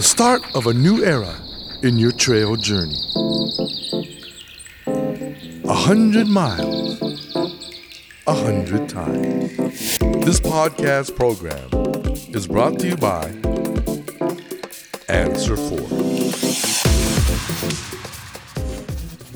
[0.00, 1.34] the start of a new era
[1.82, 2.96] in your trail journey.
[5.66, 6.98] A hundred miles,
[8.26, 9.52] a hundred times.
[10.24, 11.68] This podcast program
[12.34, 13.28] is brought to you by
[15.10, 15.76] Answer 4.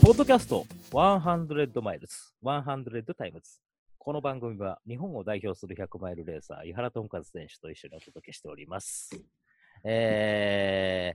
[0.00, 3.60] ポッドキャスト100マイルズ、100タイムズ。
[3.98, 9.10] この番組は日本を代表する100マイルレーサー、井原智和選手と一緒にお届けしております。
[9.84, 11.14] え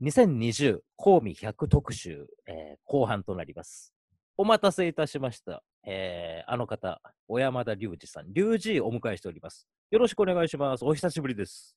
[0.00, 3.92] ー、2020コーミ100特集、えー後半となります。
[4.36, 5.62] お待たせいたしました。
[5.84, 9.66] えー、あの方、小山田隆二さん、隆二をお迎えしております。
[9.90, 10.84] よろしくお願いします。
[10.84, 11.76] お久しぶりです。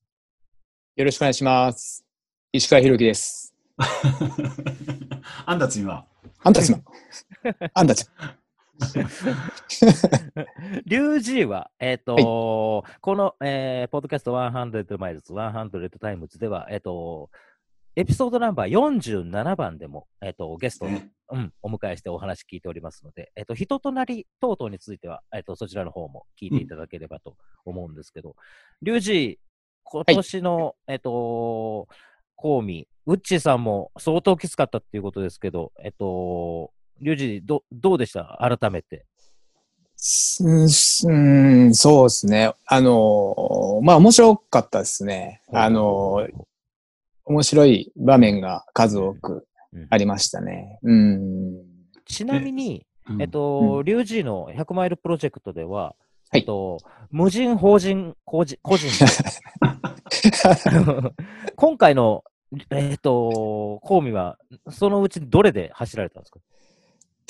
[0.96, 2.06] よろしくお願いします。
[2.54, 3.54] 石川博樹です。
[5.46, 6.06] アンダツには、
[6.44, 6.82] あんたちの。
[7.74, 8.06] あんたち。
[10.86, 17.30] リュウジーは、えっ、とこの、えーポッドキャスト100マイルズ、100タイムズでは、えっ、と、
[17.96, 28.36] エピソードナンバー47番でも、えっ、と、ゲストを、ねうん、お迎えしてお話聞いておりますので、えっ、と、人となり等々については、えっ、と、そちらの方も聞いていただければと思うんですけど、
[28.82, 29.38] リュウジー、
[29.84, 31.88] 今年の、えっ、と、
[32.36, 36.72] コーミ、ウッチーさんも相当きつかったっていうことですけど、えっ、と、
[37.02, 38.38] リュウジー、ど、どうでした？
[38.40, 39.06] 改めて。
[39.98, 40.44] す
[41.08, 42.54] うん、そうですね。
[42.66, 45.42] あの、まあ面白かったですね。
[45.54, 46.28] あの、
[47.26, 49.48] 面白い場面が数多く
[49.90, 50.80] ありましたね。
[50.82, 51.56] うん。
[52.06, 55.96] ちなみに、うんえっと、リュウジーの100マイルプロジェクトでは、
[56.30, 56.78] はいえっと、
[57.12, 58.88] 無人、法人、個人、個 人
[61.56, 62.24] 今回の、
[62.70, 64.38] えっと、コウミは、
[64.70, 66.40] そのうちどれで走られたんですか？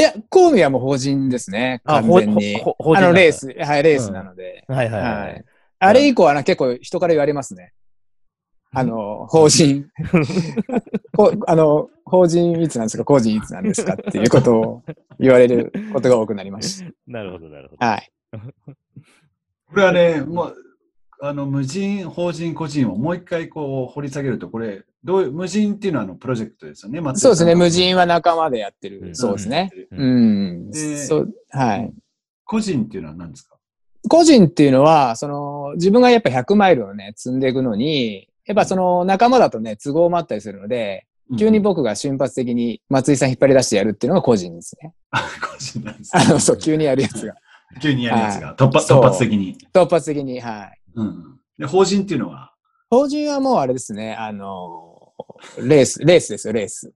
[0.01, 1.81] いや、コーミはもう法人ですね。
[1.85, 2.57] 完全に。
[2.57, 4.65] ほほ法人あの、レース、はい、レースなので。
[4.67, 5.13] はいはいはい。
[5.13, 5.45] はい。
[5.77, 7.71] あれ以降はな結構人から言われますね。
[8.73, 9.89] あの、法人。
[11.15, 13.05] こあの、法人いつなんですか？
[13.05, 14.83] 個人いつなんですかっていうことを
[15.19, 17.77] 言われることが多くなりまし なるほど、なるほど。
[17.77, 17.85] た。
[17.85, 18.11] はい。
[19.69, 20.55] これはね、もう、
[21.21, 27.55] あの、無人、法人、個人をもう一回こう掘り下げると、これ、どういう、無人っていうのはあのプロジェクトですよね、松井さんそうですね。
[27.55, 28.99] 無人は仲間でやってる。
[29.01, 29.71] うんそうですね。
[29.91, 30.71] ううん。
[30.71, 31.93] でそう、はい。
[32.45, 33.55] 個人っていうのは何ですか？
[34.09, 41.05] 個人っていうのは、その、自分がやっぱ100マイルをね、積んでいくのに、やっぱその仲間だとね、都合もあったりするので、
[41.37, 44.93] 急に僕が瞬発的に松井さん引っ張り出してやるっていうのが個人ですね。
[45.11, 47.35] あ個人なんですあの、そう、急にやるやつが。
[47.81, 49.57] 急にやるやつが、突発、そう突発的に。
[49.71, 50.81] 突発的に、はい。
[50.95, 51.39] うん。
[51.57, 52.53] で、法人っていうのは、
[52.89, 54.90] 法人はもうあれですね、あの、
[55.59, 56.91] レース、レースですよ、レース。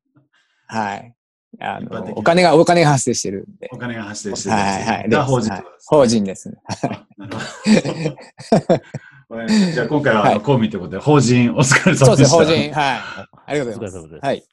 [0.67, 1.13] はい。
[1.59, 3.69] あの、お金が、お金が発生してるんで。
[3.71, 5.25] お金が発生してるはいはい。
[5.25, 5.53] 法人
[5.87, 6.57] 法人ですね。
[6.67, 12.37] あなるほどじゃあ今回はあのはい公民ということで、法人お疲れそうですね、様でした。
[12.37, 12.73] 法人。
[12.73, 12.99] はい。
[13.47, 14.19] ありがとうございます。
[14.21, 14.43] はい。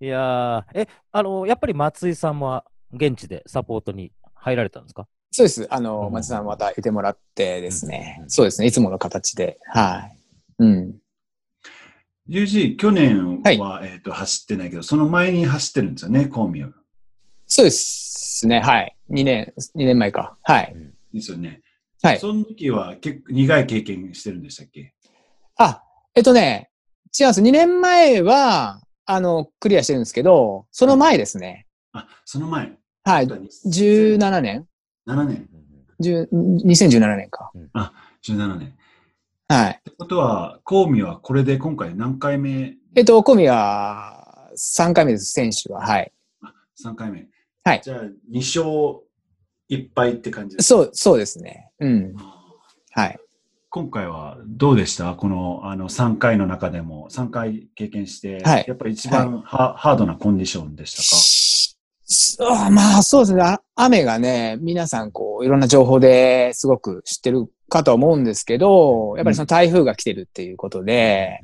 [0.00, 2.62] いやー、え、あの、やっぱり松井さんも
[2.92, 5.06] 現地でサポートに入られたんですか？
[5.32, 5.66] そうです。
[5.70, 8.26] あの、うん松井さんまたいてもらってですねう。
[8.26, 9.58] んそうですね、いつもの形で。
[9.66, 10.16] はい。
[10.60, 10.94] うん。
[12.28, 16.70] UG、去年は、はいえっと走ってないけど、その前に走ってるんですよね、公民は。
[17.46, 18.96] そうですね、はい。
[19.10, 20.36] 2年、2年前か。
[20.42, 20.74] はい。
[21.14, 21.62] ですよね。
[22.02, 24.92] はいその時は結構苦い経験してるんでしたっけ？
[25.56, 25.82] あ、
[26.14, 26.70] えっとね、
[27.18, 27.40] 違うんです。
[27.40, 31.66] 2年前は、あの、クリアしてるんですけど、その前ですね。
[31.92, 32.72] あ、その前。
[33.04, 33.26] はい。
[33.26, 34.66] 17年
[35.06, 35.48] 7年。
[36.00, 36.28] 10
[36.64, 37.50] 2017年か。
[38.22, 38.76] 17年。
[39.52, 39.80] っはい。
[39.84, 42.74] てことは、公民はこれで今回何回目？
[42.94, 45.80] えっと、コミは3回目です、選手は。
[45.86, 46.12] はい。
[46.42, 46.52] あ
[46.84, 47.28] ?3 回目。
[47.64, 48.00] はいじゃあ、
[48.32, 48.64] 2勝
[49.70, 51.70] 1敗って感じですそう、そうですね。
[51.80, 52.14] うん。
[52.18, 52.42] あ
[53.00, 53.18] はい。
[53.68, 55.14] 今回はどうでした？
[55.14, 62.70] このあの3回の中でも3回経験して、はいやっぱり一番ハ,、ハードなコンディションでしたか？
[62.70, 63.42] まあ、そうですね。
[63.42, 71.40] あ雨がね、皆さん、こう、いろんな情報ですごく知ってるかと思うんですけど、やっぱりその台風が来てるっていうことで、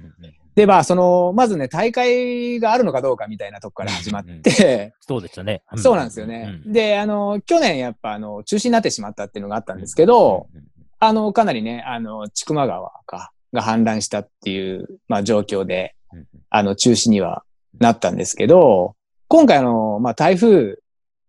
[0.55, 5.63] で、まあ、その、まずね、大会があるのかどうかみたいなとこから始まって、そうでしたね。
[5.77, 6.61] そうなんですよね。
[6.67, 10.67] うんで、あの、去年やっぱ、あの、中止になってしまったっていうのがあったんですけど、うんうん
[11.05, 16.27] あの、かなりね、あの、千曲川か、が氾濫したっていう、まあ、状況で、うんうん。
[16.49, 17.43] あの、中止には
[17.81, 18.95] なったんですけど、
[19.27, 20.77] 今回あの、まあ、台風、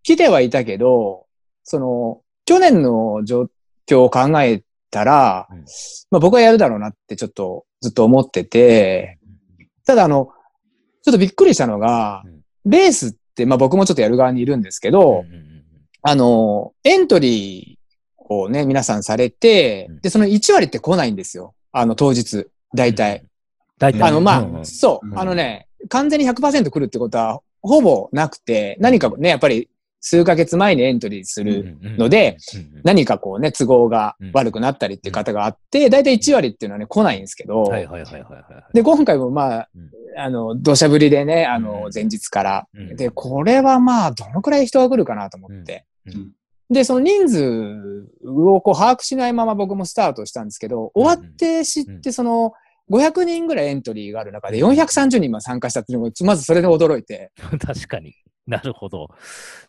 [0.04, 1.26] 来てはいたけど、
[1.64, 3.50] その、去年の状
[3.88, 4.63] 況を考え
[4.94, 5.58] たら、うん
[6.12, 9.18] まあ、僕はやるだろうなってちょっとずっと思ってて、
[9.86, 10.30] ただあの、
[11.02, 12.24] ちょっとびっくりしたのが、
[12.64, 15.26] レースって、まあ僕もちょっとやる側にいるんですけど、
[16.04, 21.56] あの、エントリーをね、皆さんされてうん、で、その1割って来ないんですよ。
[21.72, 23.24] あの、当日、大体。。
[23.80, 24.02] 大体。
[24.04, 29.70] あの、まあ、そう、うんあのね、完全に100%来るってことは、ほぼなくて、何かね、やっぱり
[30.06, 32.38] 数ヶ月前にエントリーするので、
[32.84, 38.40] 何かこうね、都合が悪くなったりっていう方があって、だいたい1割っていうのはね、来ないんですけど、はいはいはいはいは
[38.70, 38.74] い。
[38.74, 42.68] で、今回もまあうん、あの、土砂降りでね、あのうん、前日から。
[42.74, 42.96] うん。
[42.98, 45.86] で、これはまあ、どのくらい人が来るかなと思って。
[46.06, 46.32] うん。
[46.70, 52.52] で、その人数をこう把握しないまま僕もスタートしたんですけど、終わって知って、その、
[52.92, 57.32] 500人ぐらいエントリーがある中で430人も参加したっていうのも、まずそれで驚いて、
[57.66, 58.14] 確かに
[58.46, 59.10] なるほど。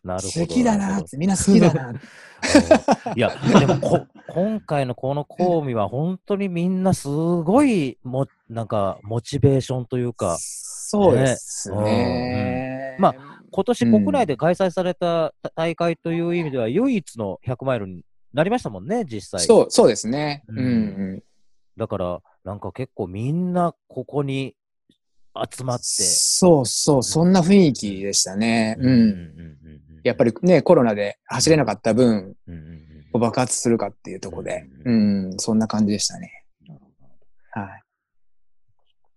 [0.03, 0.47] なるほど。
[0.47, 1.93] 好きだなって、みんな好きだな。
[3.15, 12.97] いや、でもこ、今回のこの講義は本当にみんなすごいも、なんか、モチベーションというか、そうですねね。
[12.99, 13.15] ま
[13.51, 19.47] 今年うん国内で開催された大会という意味では、唯一の100マイルになりましたもんね、実際。
[19.47, 20.43] そう、そうですね。
[20.49, 20.69] うんうんう
[21.17, 21.23] ん。
[21.77, 24.57] だから、なんか結構みんなここに
[25.35, 25.85] 集まって。
[25.85, 28.77] そうそう、そんな雰囲気でしたね。
[28.79, 29.59] うん。
[30.05, 32.37] やっぱり、りね、コロナで走れなかった分、
[33.13, 34.95] 爆発するかっていうところで、うう
[35.35, 36.45] ん、そんな感じでしたね。
[37.51, 37.67] は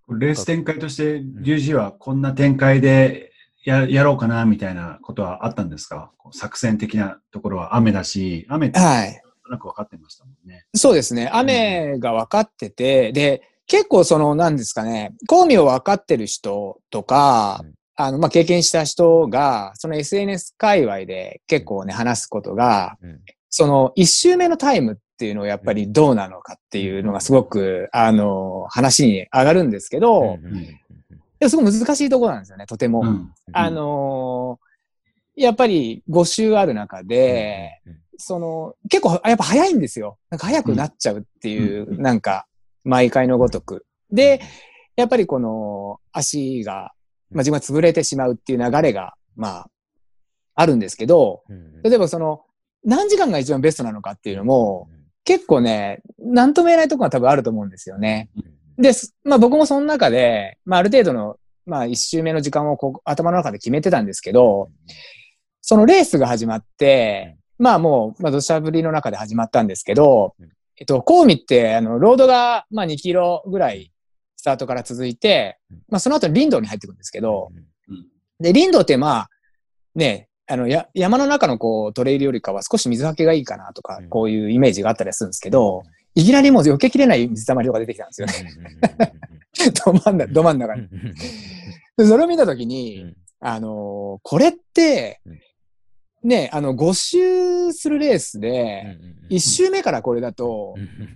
[0.09, 0.19] い。
[0.19, 3.31] レース展開として、リュウジはこんな展開で
[3.65, 6.11] ややろうかなみたいなことはあったんですか？
[6.31, 9.21] 作戦的なところは雨だし、雨ってはい。
[9.49, 10.65] なんか分かってましたもんね。
[10.73, 11.29] そうですね。
[11.31, 23.19] 雨が分かってて、で、結構その、何ですかね、興味を分かってる人とかうん、あの、まあ、経験した人が、その SNS 界隈で結構ね、話すことが、うん。
[23.49, 30.37] その、一周目のタイムっていうのはやっぱりどうなのかっていうのがすごく、あの、話に上がるんですけど、
[31.47, 33.01] すごい難しいところなんですよね、とても。
[33.01, 33.33] うん。
[33.51, 34.67] あのー
[35.37, 40.17] やっぱり5周ある中で、うんうんその、結構やっぱ早いんですよ。
[40.31, 42.01] なんか早くなっちゃうっていう、うん。
[42.01, 42.47] なんか、
[42.87, 43.85] 毎回のごとく。
[44.11, 44.41] で、
[44.95, 46.91] やっぱりこの足が、
[47.31, 49.69] まあ、自分が潰れてしまうっていう流れが、まあ、
[50.55, 51.43] あるんですけど、
[51.83, 52.41] 例えばその、
[52.83, 54.89] 何時間が一番ベストなのかっていうのも、
[55.23, 58.29] 結構ね、なんとも言えないところが多分あると思うんですよね。
[58.77, 64.69] で、すまあ僕もその中で、まあある程度の、まあ一周目の時間をこう頭の中で決めてたんですけど、
[65.61, 73.91] そのレースが始まって、まあもう、まあ土砂降りの中で始まったんですけどうん、えっと、コウミって、あの、ロードが、まあ2キロぐらい
[74.35, 77.67] スタートから続いてうん、まあその後林道に入ってくるんですけど、うん
[78.39, 79.29] で、林道ってまあ、
[79.95, 85.83] ね、あの、や、山の中のこう、トレイルよりかは少し水はけがいいかなとかうん、こういうイメージがあったりするんですけど、
[86.15, 88.33] いきなりもう避けきれない水たまりとか出てきたんですよね。
[89.85, 90.87] ど真ん中、ど真ん中に。
[91.97, 95.21] でそれを見たときに、あのーこれって、
[96.27, 98.97] ね、あの、5周するレースで、
[99.29, 100.75] 1周目からこれだと、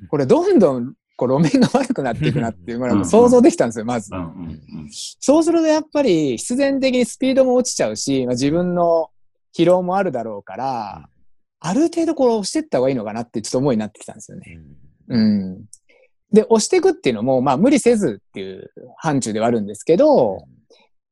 [0.09, 4.09] これどんどん、こう路面が悪くなっていくなっていうのが想像できたんですよ、まず。
[5.19, 9.09] そうするとやっぱり必然的にスピードも落ちちゃうし、まあ、自分の
[9.55, 11.09] 疲労もあるだろうから、
[11.59, 14.61] ある程度こう押していった方がいいのかなってちょっと思いになってきたんですよね。
[15.09, 15.65] うん。
[16.31, 20.45] で、押していくっていうのも、まあ無理せずっていう範疇ではあるんですけど、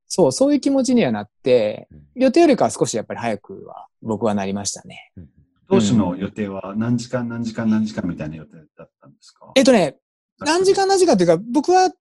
[0.10, 5.14] そう、そういう気持ちにはなって、予定よりかは少しやっぱり早くは僕はなりましたね。
[5.70, 9.52] 当初の予定は何時間何時間何時間みたいな予定だったんですか？
[9.56, 9.98] えっとね、
[10.40, 11.92] 何時間何時間っていうか、僕は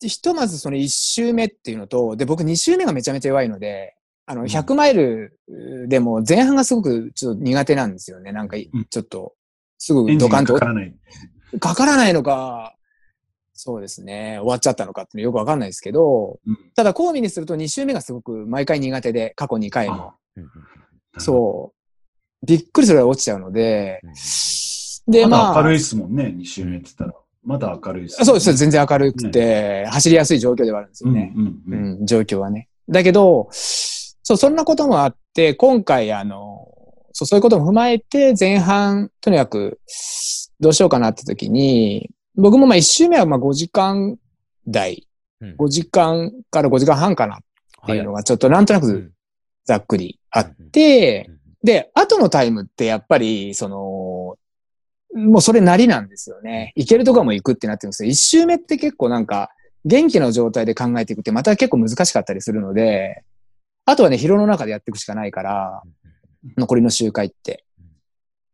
[0.00, 3.96] ひとまずその1周目っていうのと、で、僕2周目がめちゃめちゃ弱いので、
[4.26, 4.44] あの、ん。
[4.46, 5.40] 100マイル
[5.88, 8.30] でも前半がすごくちょっと苦手なんですよね。
[8.30, 9.34] なんかうん、ちょっと、
[9.78, 10.54] すぐドカンと。
[10.54, 10.94] がかからない。
[11.58, 12.75] かからないのか、
[13.58, 20.12] そうですね、終わっちゃったのかってよくわかんないですけど、うんただ、コーミにすると2周目がすごく毎回苦手で、過去2回も。
[20.36, 21.20] う。
[21.20, 21.72] そ
[22.42, 22.46] う。
[22.46, 24.02] びっくりするぐらい落ちちゃうので、
[25.08, 27.14] で、ままあ、だ明るいですもんね、2周目って言ったら。
[27.42, 31.32] まだ明るいです、そうです、全然明るくて、走りやすい状況ではあるんですよね。
[31.34, 32.68] うんうんううんん、状況はね。
[32.88, 36.68] だけど、そう、そんなこともあって、今回、あの、
[37.12, 39.80] そう、そういうことも踏まえて、前半、とにかく、
[40.60, 44.18] どうしようかなって時に、僕もまあ1周目はまあ5時間
[44.66, 45.06] 台、
[45.42, 47.38] 5時間から5時間半かなっ
[47.86, 49.12] ていうのがちょっとなんとなく
[49.64, 51.30] ざっくりあって、
[51.62, 54.36] で、後のタイムってやっぱり、その、
[55.20, 56.72] もうそれなりなんですよね。
[56.76, 58.10] 行けるとこも行くってなってるんですよ。
[58.10, 59.50] 一周目って結構なんか、
[59.84, 63.24] 元気の状態で考えていくってまた結構難しかったりするので、
[63.84, 65.82] あとはね、疲労の中でやっていくしかないから、
[66.56, 67.64] 残りの周回って。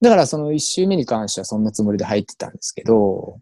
[0.01, 3.41] だからその一周目に関してはそんなつもりで入ってたんですけど、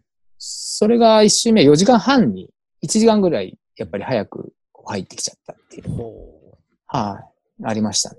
[0.81, 2.49] それが一周目4時間半に
[2.83, 4.51] 1時間ぐらいやっぱり早く
[4.83, 5.85] 入ってきちゃったっていう。
[6.87, 7.19] は
[7.59, 8.17] い、ありましたね。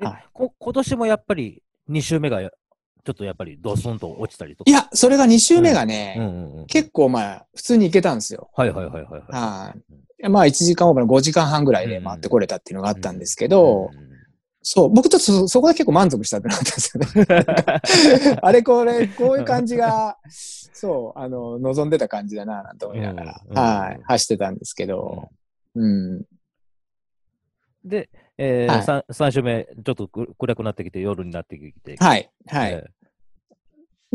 [0.00, 2.48] えはいこ今年もやっぱり2週目がちょ
[3.10, 4.70] っとやっぱりドスンと落ちたりとか？
[4.70, 8.48] いや、それが2周目がね、うんうんうん、結構まあ、普通に行けたんですよ。
[8.56, 9.22] はいはいはいはいはい。
[9.28, 9.74] は
[10.22, 10.28] い。
[10.30, 14.13] まあ、1時間オーバーの5時間半ぐらいで回ってこれたっていうのがあったんですけど、うんうんうん
[14.66, 18.38] そう、僕ちょっとそそこで結構満足したってなったんですよね。
[18.40, 25.28] あれこれ、こういう感じが、そう、あの、望んでた感じだな、なんて思いながら、うんうんはい、走ってたんですけど、
[25.74, 26.24] うん。
[27.84, 31.96] で、えーはい三三週目、ちょっとく暗くなってきて、夜になってきて。
[31.98, 32.72] はい、はい。
[32.72, 32.84] え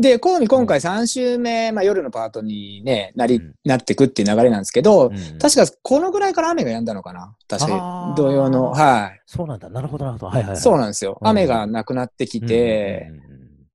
[0.00, 8.70] で、こうに今回3週目、まあ夜のパートにね、なり、うんなってくっていう流れなんですけど、ーうん確かこのぐらいから雨が止んだのかな確あかー同様の。
[8.70, 9.20] はい。
[9.26, 9.68] そうなんだ。
[9.68, 10.26] なるほど、なるほど。
[10.28, 10.56] はいはい、はい。
[10.60, 11.18] そうなんですよ。
[11.20, 13.12] うん雨がなくなってきて、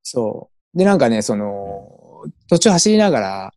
[0.02, 0.78] そう。
[0.78, 1.88] で、なんかね、その、
[2.50, 3.54] 途中走りながら、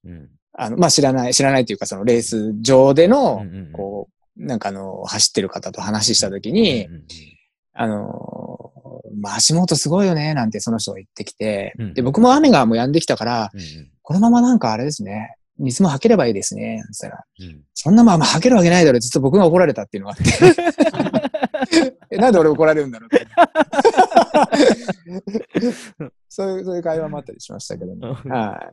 [0.53, 6.89] あの、まあ、知らない、知らないというか、そのレース上での、こう、なんかあの、走ってる方と話したときに、
[7.73, 8.58] あの、
[9.17, 20.33] まあ、足元すごいよね、なんてその人が言ってきて、うんで、僕も雨がもう止んできたから、うんうんこのままなんかあれですね、水も吐ければいいですね、なんつったら、うんそんなまま吐けるわけないだろ、ずっと僕が怒られたっていうのがあって。
[22.11, 23.29] えなんで俺怒られるんだろうって。
[26.29, 28.09] そういう、そういう会話もあったりしましたけどね。
[28.09, 28.73] は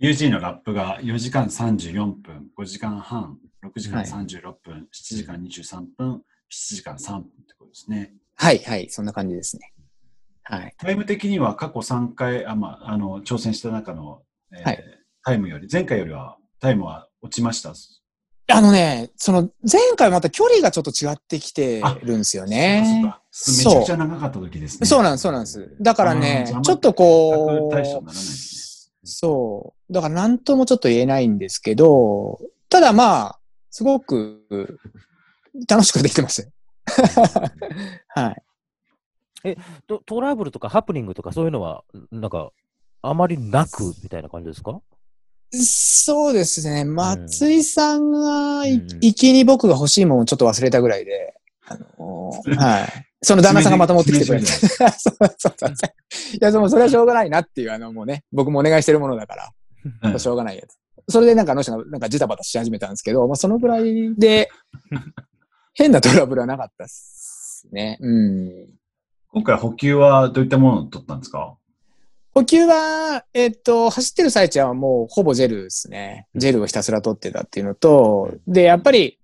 [0.00, 0.06] い。
[0.06, 8.12] UG のラップが4時間34分、5時間半、6時間36分、7時間23分、7時間3分ってことですね。
[8.36, 9.72] はい、はい、そんな感じですね。
[10.44, 10.74] はい。
[10.78, 14.22] タイム的には過去3回、あまあ、あの挑戦した中の、
[14.52, 14.84] えーはい
[15.24, 17.72] タイムより、前回よりはタイムは落ちました？
[18.48, 23.14] あのね、その前回また距離がちょっと違ってきてるんですよね。
[23.30, 24.86] そうめちゃくちゃ長かった時ですね。
[24.88, 25.76] そうなんです、そうなんです。
[25.80, 29.92] だからねちょっとこう対象にな、らないですそう。
[29.92, 33.38] だから何ともちょっと言えないんですけど、ただまあ、
[33.70, 34.80] すごく
[35.68, 36.50] 楽しくできてましたよ。
[38.08, 38.36] は
[39.44, 39.56] い。
[39.88, 42.50] トトラブルとかハプニングとかそういうのは、なんか、
[43.02, 44.80] あまりなくみたいな感じですか？
[45.54, 46.84] そうですね。
[46.84, 51.34] 松井さんがい、うん行きに僕が欲しいものをちょっと忘れたぐらいで、
[51.66, 52.88] あのーはい。
[53.24, 54.46] その旦那さんがまた持ってきてくれて。
[54.50, 55.70] 決そうそうそう。
[56.34, 59.50] いや、でもそれはしょうがないなっていう、あの、もうね、僕もお願いしてるものだから、
[60.10, 60.78] うんしょうがないやつ。
[61.08, 64.48] それでなんかあの人がなんかジタバタし始めたんですけど、まあそのぐらいで、
[65.74, 67.98] 変なトラブルはなかったっすね。
[68.00, 68.68] うん。
[69.28, 71.56] 今回補給はどういったものを取ったんですか？
[72.34, 76.28] 補給は、えっと、走ってる最中はもうほぼジェルですね。
[76.34, 79.18] ジェルをひたすら取ってたっていうのと、で、やっぱり、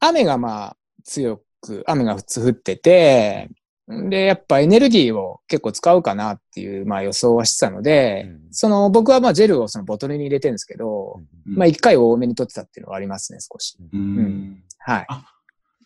[0.00, 3.50] 雨がまあ強く、雨が普通降ってて、
[3.86, 13.76] で、やっぱエネルギーを結構使うかなっていう、まあ予想はしてたので、うんその僕はまあジェルをそのボトルに入れてるんですけど、まあ一回多めに取ってたっていうのはありますね、少し。
[13.92, 15.06] うんんはい。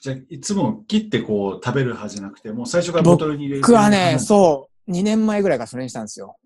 [0.01, 3.61] じゃあ、いつも切ってこう食べる派じゃなくて、もう最初からボトルに入れる。
[3.63, 6.37] 僕はね、そう、2年前ぐらいからそれにしたんですよ。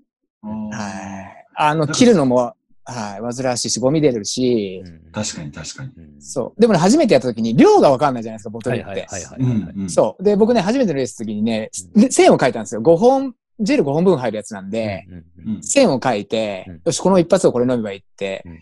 [0.43, 0.69] うん。
[0.71, 1.47] はい。
[1.55, 2.55] あの、切るのも、
[2.85, 4.83] はい、煩わしいし、ゴミ出るし、
[5.13, 5.91] 確かに確かに。
[5.97, 6.61] うんそう。
[6.61, 8.85] でもね、初めてやった時に量がわかんないじゃないですか、ボトルって。
[8.85, 9.41] はいはいはいはい。
[9.41, 10.23] うんうんそう。
[10.23, 12.83] で、僕ね、初めてのレースの時にね、で線を書いたんですよ。
[12.83, 15.13] 5本、ジェル5本分入るやつなんで、う
[15.51, 18.59] んうん線を書いて、うんよし、この一発をこれ飲めばいいって、うんうん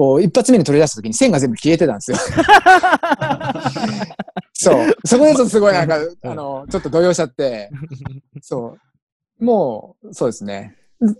[0.00, 2.16] こう、一発目に取り出した時に線が全部消えてたんですよ。
[4.54, 4.86] そう。
[5.04, 7.68] そこでちょっとすごいなんか、あの、ちょっと動揺しちゃって、
[8.40, 8.78] そ
[9.38, 9.44] う。
[9.44, 10.74] もう、そうですね。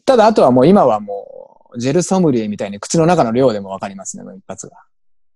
[0.07, 4.79] ただ、あとはもう今はもう、ジェルソムリエみたいに口の中の量でもわかりますね、もう一発が。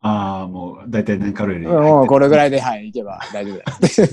[0.00, 2.48] ああ、もう大体何カロリーもうこれぐらい。
[2.48, 4.06] いで、はい、いけば大丈夫です。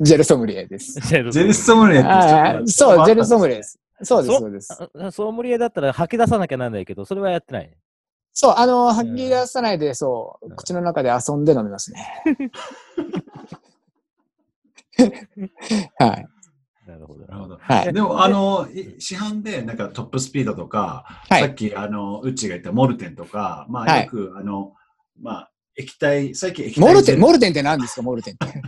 [0.00, 0.98] ジェルソムリエです。
[1.00, 3.78] ジェルソムリエってはいそう、ジェルソムリエです。
[4.02, 4.90] そうです、そそうです。
[4.98, 7.70] あソムリエだったら吐き出さなきゃなんないけど、それはやってない。
[8.34, 12.22] そう、あの、吐き出さないで、そう、口の中で遊んで飲みますね。
[15.98, 16.26] はい。
[16.86, 17.26] なるほど。
[17.26, 17.58] なるほど。
[17.60, 17.92] はい。
[17.92, 24.74] でも、あの、い市販で、なんかトップスピードとか、はいさっき、あの、うちが言ったモルテンとか、まあ、はいよく、あの、
[25.20, 28.62] まあ、液体、最近液体モルテン、モモルテンって何ですか、モルテンって？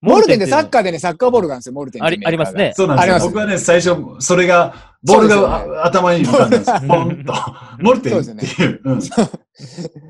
[0.00, 2.72] モルテンってサッカーでね、サッカーボールがあるんですよ、モルテンありありますね。
[2.74, 3.18] そうなんですよ。
[3.20, 6.80] 僕はね、最初、それが、ボールが、よね頭に浮かんだんですよ。
[6.88, 7.34] ポンと。
[7.80, 8.80] モルテンっそうてですいう。
[8.84, 9.00] うん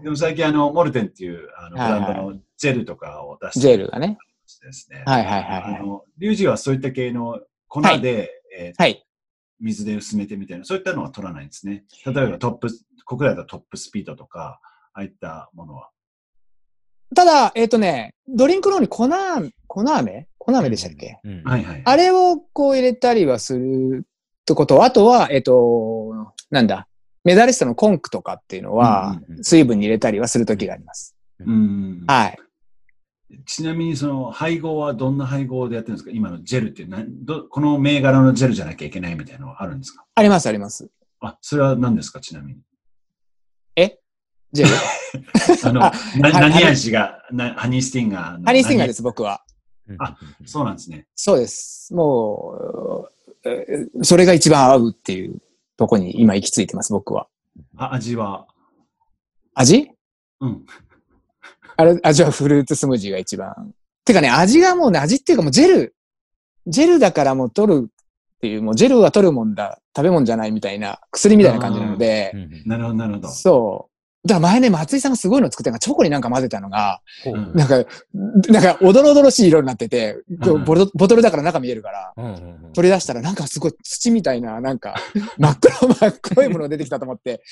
[0.02, 4.18] でも最近、あの、モルテンっていう、あの、ブはいはいランドのジェルとかを出してジェルがね。
[4.60, 5.02] ですね。
[5.06, 9.04] はいはいはいはいあの、リュウジはそういった系の粉はいで、えーはい。
[9.60, 11.84] 水で薄めてみたいな、そういったのは取らないんですね。
[12.04, 12.68] 例えばトップ、
[13.06, 14.60] 国内だとトップスピードとか、
[14.94, 15.90] ああいったものは。
[17.14, 19.08] ただ、えっ、とね、ドリンクの方に粉、
[19.66, 20.26] 粉飴？
[20.38, 21.82] 粉飴でしたっけ、うんはいはい。
[21.84, 24.06] あれをこう入れたりはする
[24.42, 26.88] ってこと、あとは、えっ、と、なんだ、
[27.24, 31.14] メダリストのコンクとかっていうのは水分に入れたりはするときがあります。
[31.38, 32.04] うん。
[32.08, 32.38] はい。
[33.46, 36.10] ちなみにその配合はどんな配合でやってるんですか？
[36.12, 40.04] 今のジェルってなど、この銘柄のジェルじゃなきゃいけないみたいなのはあるんですか？
[40.16, 40.90] あります、あります。
[41.20, 42.20] あ、それは何ですか？
[42.20, 42.60] ちなみに。
[44.54, 44.72] ジェル？
[45.68, 48.44] あの、 あ何味がなハニースティンガーの。。
[48.44, 49.42] ハニースティンガーですす、僕は。
[49.98, 51.06] あそうなんですね。
[51.14, 51.92] そうです。
[51.94, 52.91] もう、えー
[54.02, 55.40] それが一番合うっていう
[55.76, 57.28] とこに今行き着いてます、僕は。
[57.76, 58.46] あ、味は。
[59.54, 59.90] 味？
[60.40, 60.64] うん。
[61.76, 63.74] あれ、味はフルーツスムージーが一番。
[64.04, 65.94] てかね、味がもうね、味っていうかもうジェル、
[66.66, 73.28] ジェルだからもう取るっていう、もうジェルは取るもんだ、食べ物じゃないみたいな、薬みたいな感じなのでう、んなるほど、なるほど。
[73.28, 73.91] そう。
[74.24, 77.84] だから前ね、松井さんがすごいの作ってたのが、チョコになんか混ぜたのが、ほううんなんか、
[78.52, 84.94] なんか、おどろおどろしい色になってて、うんボトボトルだから中見えるから、うんうんうん取り出したらなんかすごい土みたいな、なんか、
[85.38, 87.42] 真っ黒、真っ黒いものが出てきたと思って、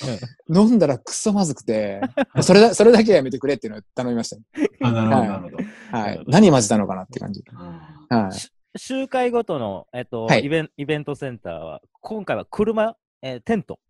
[0.48, 2.00] 飲んだらくっそまずくて、
[2.40, 4.42] それだ、それだけはやめてくれっていうのを頼みましたね。
[4.80, 5.56] あ、なるほど、はいなるほど。
[5.56, 6.24] はいなるほ。
[6.24, 7.42] ど何混ぜたのかなって感じ。
[7.52, 8.78] うんはい。
[8.78, 13.80] 集会ごとの、えっとはいイベンイベントセンターは、今回は車、えーテント、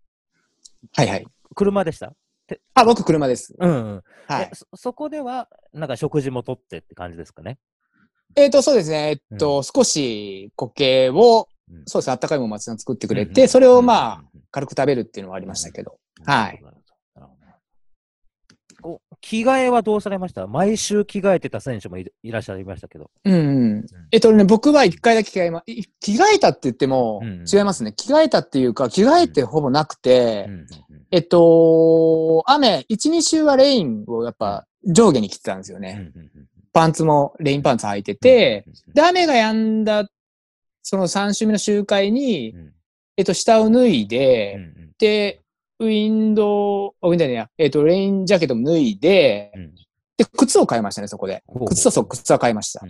[0.96, 1.26] はいはい。
[1.54, 2.12] 車でした？
[2.74, 3.54] あ、僕車です。
[3.58, 4.54] うん、うんはいえ。
[4.54, 4.66] そ。
[4.74, 7.58] そこでは、なんか食事もとってって感じですかね？
[8.36, 9.20] えっ、と、そうですね。
[9.30, 15.98] えっと、少し固形を、うんそうですね、あったかいものを松井さん作ってくれて、うんうんそれをまあ、うん軽く食べるっていうのはありましたけど。
[16.24, 16.52] はい。
[16.52, 16.79] なるほどなるほどこう
[19.20, 20.46] 着替えはどうされました？
[20.46, 23.10] 毎週着替えてた選手もいいらっしゃいましたけど。
[23.24, 23.38] うんう
[23.80, 23.86] ん。
[24.10, 27.20] えっとね、僕は一回だけ着替えま、い着替えたって言っても
[27.52, 27.92] 違いますね。
[27.92, 30.66] 着替えたっていうか、着替えてほぼなくて、うんうんうん
[31.12, 36.12] えっと、雨、1、2週はレインをやっぱ上下に着てたんですようんね。
[36.14, 36.30] うんうん
[36.72, 40.08] パンツもレインパンツ履いてて、うんうんで、雨が止んだ、
[40.82, 42.72] その3週目の集会に、うん
[43.16, 45.40] えっと、下を脱いうんで、うんで、
[45.80, 49.74] ウィンドウ、あウィンドウじゃねえや、えっと、レインジャケットも脱いで、うん
[50.18, 51.42] で、靴を買いましたね、そこで。
[51.68, 52.84] 靴とそう、靴は買いました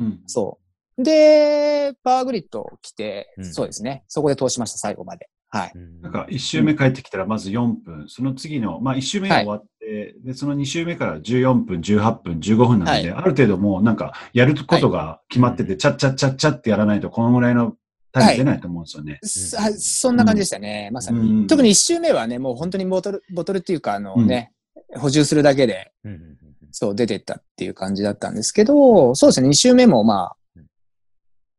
[0.00, 0.04] う。
[0.04, 0.20] ん。
[0.26, 0.58] そ
[0.98, 1.02] う。
[1.02, 4.02] で、パワーグリッドを着て、うんそうですね。
[4.08, 5.28] そこで通しました、最後まで。
[5.50, 5.72] はい。
[5.72, 17.76] うんなんか、1周目帰ってきたら、まず4分、その次の、まあ、1周目が終わって、で、その2周目から14分、18分、15分なので、はある程度もう、なんか、やることが決まってて、はいチャッチャッチャッチャってやらないと、このぐらいの
[18.14, 19.18] タイム出ないと思うんですよね。
[19.22, 19.74] そはい。
[19.74, 21.18] そんな感じでしたね、まさに。
[21.18, 21.46] うん。
[21.46, 24.52] 特に一周目はね、もう本当にボトル、ボトルっていうか、あのね、
[24.96, 26.38] 補充するだけで、うんうんうん
[26.76, 30.66] そう出てったっていう感じだったんですけど、そうですね、二周目もまあうん、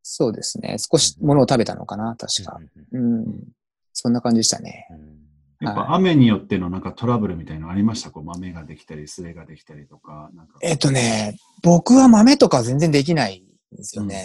[0.02, 2.60] そうですね、少し物を食べたのかな、確か。
[2.92, 3.48] うんうんうん。
[3.94, 4.86] そんな感じでしたね。
[4.90, 5.66] うん。
[5.66, 8.10] やっぱ雨によってのなんかトラブルみたいなのありました？
[8.10, 10.28] こう豆ができたり、すれができたりとか。
[10.34, 10.58] なんか。
[10.60, 13.42] えっとね、僕は豆とか全然できない
[13.72, 14.22] んですよね。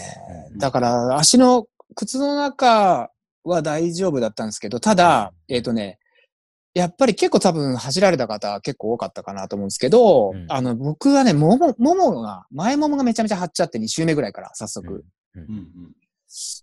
[0.52, 0.58] うん。
[0.58, 3.12] だから、足の靴の中
[3.43, 5.99] は大丈夫だったんですけど、ただ、えっとね、
[6.73, 10.45] やっぱり結構多分走られた方結構多かったかなと思うんですけど、うん。
[10.49, 15.04] あの、僕はね、もも、ももが、前ももがめちゃめちゃ張っちゃって2周目ぐらいから、早速。
[15.36, 15.43] うん。
[15.43, 15.49] うん。
[15.49, 15.95] うん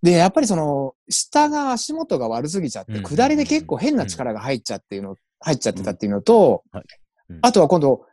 [0.02, 3.02] で、やっぱりその、下が足元が悪すぎちゃって、うん。
[3.02, 6.64] 下りで結構変な力が入っちゃっていうの、入っちゃってたっていうのと、
[7.42, 8.06] あとは今度、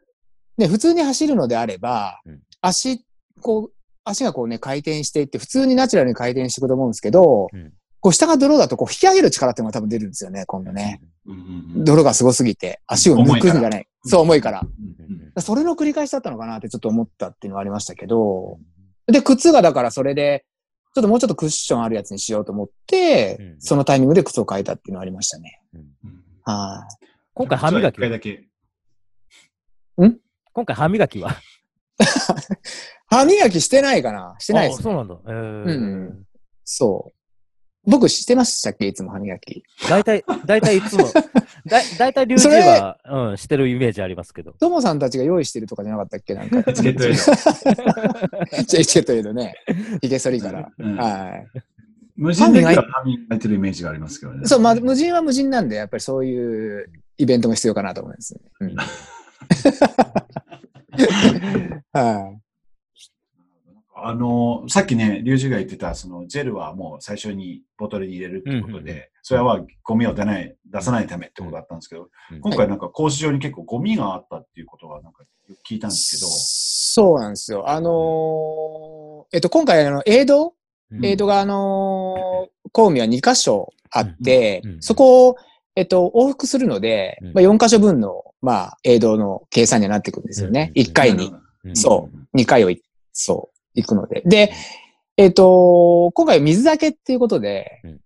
[0.58, 2.42] ね、普通に走るのであれば、うん。
[2.60, 3.06] 足、
[3.42, 3.75] こう、
[4.06, 11.02] 足がこうね、回転していって、普通にナチュラルに回転していくと思うんですけど、うんこう下が泥だとこう引き上げる力っていうのが多分出るんですよね、今度ね。
[11.78, 13.88] 泥がすごすぎて、足を抜くんじゃない。
[14.04, 14.62] そう、重いから。
[15.40, 18.60] それの繰り返しだったのかなってちょっと思ったっていうのはありましたけど、
[19.08, 20.46] で、靴がだからそれで、
[20.94, 25.64] ちょっともうちょっとクッションあるやつにしようと思って、うんそのタイミングで靴を変えたっていうのはありましたね。
[26.44, 27.06] はい。
[27.34, 27.90] 今回歯磨きは？
[27.90, 28.48] 一回だけ。
[29.98, 31.32] 今回歯磨きは？
[33.08, 34.36] 歯磨きしてないかな？
[34.40, 34.82] してないです、ね。
[34.82, 35.16] あそうなんだ。
[35.28, 36.24] えーうん
[36.64, 37.12] そう。
[37.88, 38.88] 僕してましたっけ？
[38.88, 39.64] いつも歯磨き。
[39.88, 41.04] 大体、大体いつも、
[41.68, 42.98] だ大体、リュウジそれは、
[43.30, 44.54] うん、してるイメージありますけど。
[44.54, 46.34] トモさんたちが用意してるとかじゃなかったっけ？
[46.34, 46.74] なんか。
[46.74, 49.54] チケットエイドチケットエイドね。
[50.02, 50.72] ヒゲ剃りから。
[50.80, 51.48] うんはい。
[52.18, 54.48] 無人だけは歯磨いてるイメージがありますけどね。
[54.48, 58.40] そう、まあ、無人は無人なんで、やっぱりそういうイベントも必要かなと思いますね。
[58.62, 58.76] うん
[61.94, 62.42] はい。
[63.98, 69.04] あの、さっきね、リュウジが言ってた、そのジェルはもう最初にボトルに入れるってことで、うんうんうん。
[69.24, 75.24] それはゴミを出ない、出さないためってことだったんですけど、うん今回なんか講師上に結構ゴミがあったっていうことがなんか
[75.68, 77.70] 聞いたんですけど、そうなんですよ。
[77.70, 80.54] あのーえっと、今回、あの、エイド？
[80.92, 81.06] うん。
[81.06, 85.36] エイドが、あのー、コウミは2箇所あってうんうん、そこを、
[85.76, 90.72] えっと、往復するのでうん、まあ、4箇所分の、まあ、エイドの計算にはなってくるんですよね。
[90.76, 91.34] うん1回に、
[91.64, 92.38] うんそう。
[92.38, 94.22] 2回をい、そう、行くので。
[94.26, 94.54] で、
[95.18, 98.00] えっと、今回は水だけっていうことでうん、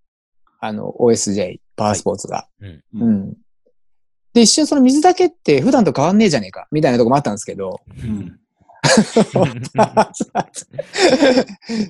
[0.59, 2.47] あの、OSJ、パワースポーツが。
[2.61, 3.03] うんうん。
[3.03, 3.33] うん。
[4.33, 8.39] で、一瞬その水だけって普段と変わんねえじゃねえか、みたいなとこもあったんですけど、うん。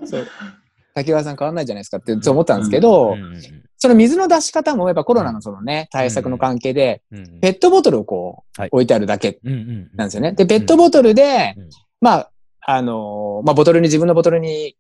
[0.06, 0.28] そう。
[0.96, 7.02] 滝川さん変わんないじゃないですかってそう思ったんですけど、うんうんその水の出し方もやっぱコロナのそのね、対策の関係で、
[7.42, 8.70] ペットボトルをこう、はい。
[8.72, 10.34] 置いてあるだけなんですよね。
[10.34, 11.70] で、ペットボトルで、うん。
[12.02, 14.76] まあ、あのーまあ、ボトルに自分のボトルに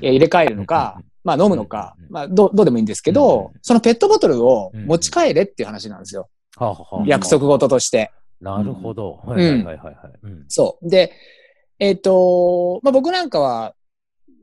[0.00, 6.28] えー入れ替えるのか、まあ飲むのかうん、まあどうどうでもいいんですけどうん、そのペットボトルを持ち帰れっていう話なんですよ。
[7.06, 8.12] 約束事として。
[8.40, 9.20] なるほど。
[9.24, 9.96] はいはいはいはい
[10.48, 10.88] そう。
[10.88, 11.12] で、
[11.78, 13.74] えっ、と、まあ僕なんかは、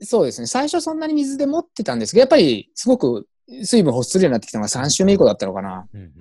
[0.02, 3.28] そうですね、最初そんなに水で持ってたんですけど、やっぱりすごく
[3.64, 5.88] 水分欲するようになってきたのが3週目以降だったのかな。
[5.94, 6.12] うんうん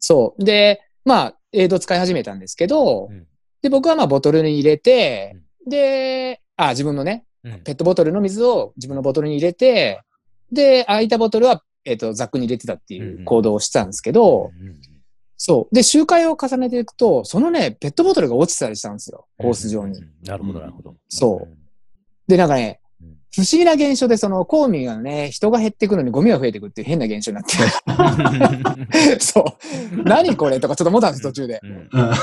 [0.00, 0.44] そう。
[0.44, 3.26] で、まあ、エイド使い始めたんですけど、うん
[3.60, 5.36] で、僕はまあボトルに入れて、
[5.66, 10.00] で、あ、自分のね、うんペットボトルの水を自分のボトルに入れて、
[10.52, 14.80] で、空いたボトルは、えっ、と、ザックに入れてたっていう行動をしてたんですけど、うんうん
[15.40, 15.74] そう。
[15.74, 19.28] で、周回を重ねていくと、そのね、ペットボトルが落ちてたりしたんですよ。
[19.38, 19.96] コース上に。
[19.96, 20.96] うんなるほどなるほど。
[21.08, 21.56] そう
[22.26, 22.87] で、なんかねうん、
[23.38, 27.56] 不思議な現象で、その、コウミがね、人が減ってくのにゴミが増えてくっていう変な現象になって。
[29.22, 29.44] そ
[29.96, 30.02] う。
[30.02, 31.60] 何これとかちょっと思ったんです、途中で。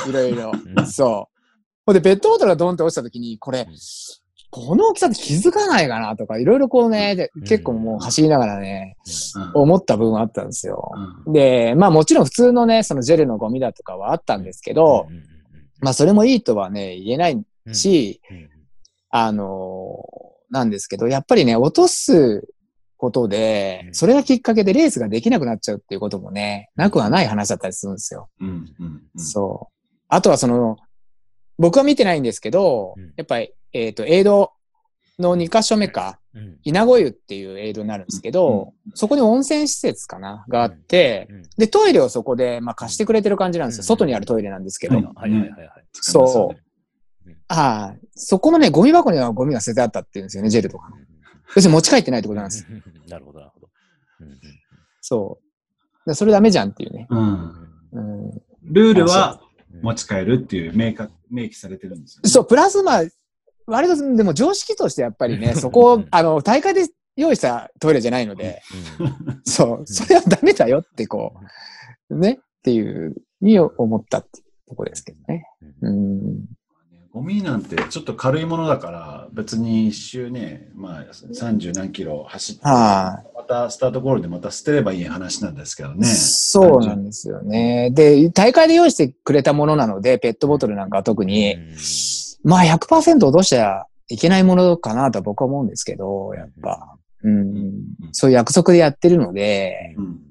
[0.10, 0.52] いろいろ。
[0.78, 1.42] うんそう。
[1.86, 3.76] ほんで、ペットボトルがドンって落ちた時に、これうん、
[4.50, 8.98] この大きさって気づかないかなとか、いろいろこうね、でうん結構もう走りながらね、
[9.36, 10.92] うん思った部分はあったんですよ。
[11.26, 15.08] うんで、まあもちろん普通のね、そのジェルのゴミだとかはあったんですけど、
[15.80, 18.50] まあそれもいいとはね、言えないうんし、うん
[19.12, 20.15] あのー
[20.50, 22.48] なんですけど、やっぱりね、落とす
[22.98, 28.30] ことでう、んそれがきっかけでレースができなくなっちゃうっていうこともね、なくはない話だったりするんですよ。
[28.40, 29.76] うんうんうんそう。
[30.08, 30.78] あとはその、
[31.58, 34.52] 僕は見てないんですけど、うんやっぱり、えっ、と、エイド
[35.20, 43.82] の2箇所目か、うん稲子湯っていうエイドになるんですけど、そこに温泉施設かながあって、うんで、トイレをそこで、まあ、貸してくれてる感じなんですよ。
[43.82, 44.96] うん外にあるトイレなんですけど。
[44.96, 45.86] はいはいはいはいはい。
[45.94, 46.65] そう。
[47.48, 48.08] はい。
[48.16, 50.90] そこのね、ゴミ箱にはゴミが捨ててあったっていうんですよね、ジェルとか。
[51.56, 52.66] 要するに持ち帰ってないってことなんです。
[52.70, 53.70] う んなるほどなるほど。
[55.02, 55.40] そ
[56.06, 56.10] う。
[56.10, 57.08] でそれダメじゃんっていうね。
[57.10, 58.32] うんうん、
[58.64, 62.30] ルールはうん持ち帰るっていう明確明記されてるんですよね。
[62.30, 63.04] そう、プラスまあ、
[63.68, 68.62] 割と、でも常識としてやっぱりね、そこを、あの、大会で用意したトイレじゃないので、
[69.00, 71.34] うんそう、それはダメだよってこ
[72.10, 75.46] う、ね、っていう、に思ったっていうところですけどね。
[75.82, 76.46] うん。
[77.16, 86.06] ゴミなんてちょっと軽いものだから、別に一周ね、まあ30何キロ走って、はまたスタートゴールでまた捨てればいい話なんですけどね。
[86.06, 87.90] そうなんですよね。
[87.92, 91.76] で、大会で用意してくれたものなので、ペットボトルなんかは特に、うん
[92.44, 96.98] まあ100%落としちゃいけないものかなとは僕は思うんですけど、やっぱ。
[97.24, 97.72] うん。
[98.12, 100.25] そういう約束でやってるので、うん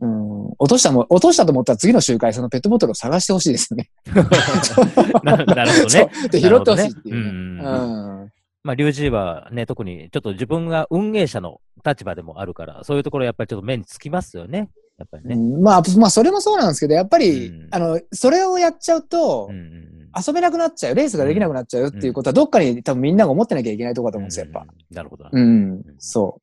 [0.00, 3.90] うん、落としたも、落としたと思ったら次の周回そのペットボトルを探してほしいですね。
[5.24, 6.10] ななるほどそね。
[6.26, 7.62] うで、拾ってほしいっていうね。
[7.62, 8.32] なるほどねうん。
[8.62, 14.68] まあ、リュウジーはね、特にちょっと自分が運営者の立場でもあるから、そういうところやっぱりちょっと目につきますよね。
[14.98, 15.34] やっぱりね。
[15.34, 24.60] うんまあ、まあ、それもそうなんですけど、やっぱり、うんあの、それをやっちゃうと、うんうんうん遊べなくなっちゃう、レースができなくなっちゃうっていうことは、どっかに多分みんなが思ってなきゃいけないところだと思うんですよ、やっぱ。
[24.60, 25.30] うんなるほどな。
[25.30, 26.40] うん、そ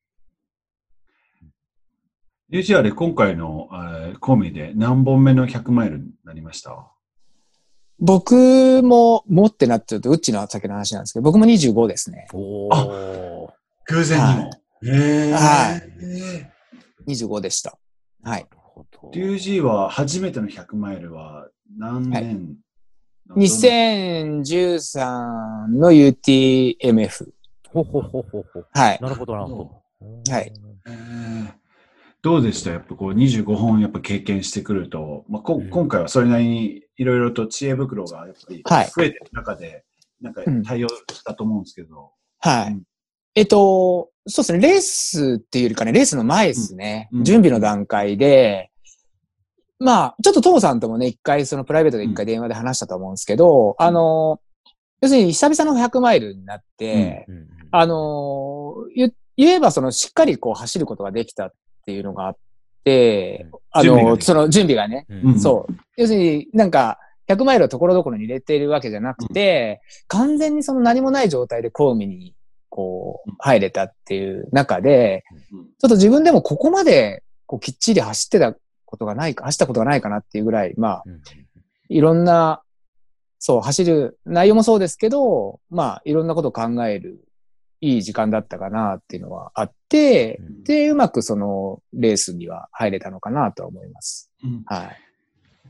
[2.53, 6.69] UGR 今回のえーコミで何本目の100マイルになりました？
[6.71, 6.75] う。
[7.99, 12.27] 僕も持ってなっちゃうと、うっちの先の話なんですけど、僕も25ですね。
[12.31, 13.47] おー
[13.87, 14.51] 偶然にも。
[14.85, 15.81] へーは
[17.07, 17.75] 25でした。
[18.23, 18.41] はい。
[18.43, 22.55] なるほど DUG は初めての100マイルは何年、
[23.35, 27.31] 2013の UTMF。
[27.69, 28.63] ほほほほほ。
[28.73, 28.99] はい。
[29.01, 29.81] なるほど、なるほど。
[30.31, 30.53] はい
[30.85, 31.47] えー
[32.23, 32.71] どうでした？
[32.71, 35.69] やっぱこう25本やっぱ経験してくると、まあ、こうん。
[35.69, 38.89] 今回はそれなりにいろいろと知恵袋がやっぱりはい。
[38.95, 39.83] 増えてる中で、
[40.21, 42.71] なんか対応したと思うんですけど、はい。
[42.71, 42.83] うん。
[43.35, 47.09] えっと、そうですね、レースっていうよりかね、レースの前ですね。
[47.11, 47.19] うん。
[47.19, 47.25] うん。
[47.25, 48.71] 準備の段階で、
[49.79, 54.39] まあ、ちょっとトモさんともね、一回、そのプライベートで一回電話で話したと思うんですけど、あの、
[55.01, 57.27] 要するに久々の100マイルになって、
[57.71, 61.53] あの、言言えばそのしっかりこう走ることができたっ
[61.85, 62.37] ていうのがあっ
[62.83, 65.31] て、あの、準備ができたその準備がね、うん。
[65.31, 65.73] うんそう。
[65.97, 72.35] 要するになんか、100マイルをところどころに入れているわけじゃなくて、完全にその何もない状態でコウミに
[72.69, 75.65] こう入れたっていう中で、うん。
[75.65, 81.21] ちょっと自分でもここまでこうきっちり走ってたことがないか、走ったことがないかなっていうぐらい、まあ、うん。
[81.89, 82.61] いろんな、
[83.39, 87.23] そう、走る内容もそうですけど、まあ、いろんなことを考える
[87.83, 94.31] いい時間だったかなっていうのはあって、うんで、うまくそのレースには入れたのかなとは思います。
[94.43, 95.03] うんはい。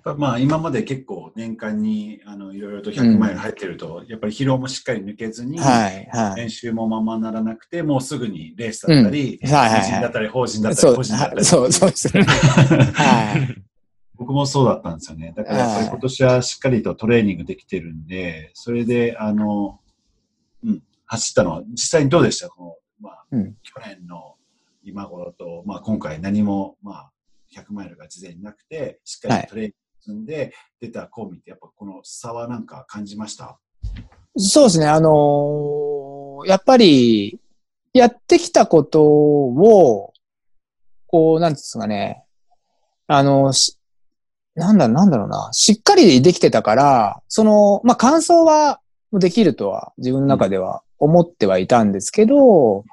[0.04, 6.42] ぱまあ今まで結構年間にあのいろいろと100マイル入ってると、やっぱり疲労もしっかり抜けずに、はい、はい。
[6.42, 11.36] 練習もままならなくて、もうすぐにレースだったり、うんはいはいはい個人だったり、法人だったり、そう、個人だったり。
[11.38, 12.24] はいそう、そうですね。
[12.24, 13.64] はい。
[14.16, 15.34] 僕もそうだったんですよね。
[15.36, 19.80] だからやっぱり今年はしっかりとトレーニングできてるんで、それで、あの、
[20.64, 22.50] うん、走ったのは、実際にどうでした？
[22.50, 24.36] この、まあ、うん去年の
[24.84, 27.12] 今頃と、まあ今回何も、まあ、
[27.56, 33.60] 100マイルが事前になくて、しっかりとトレーニング積んで、出たコーミって、やっぱこの差はなんか感じました？
[34.38, 34.88] そうですね。
[34.88, 37.40] あのーやっぱり、
[37.94, 40.14] やってきたことを、
[41.08, 42.26] こう、なんですかね。
[43.08, 43.78] あの、し
[44.56, 45.50] なんだ、なんだろうな。
[45.54, 48.82] しっかりできてたから、その、まあ、感想は
[49.14, 52.84] できるとは自分の中では思ってはいたんですけど、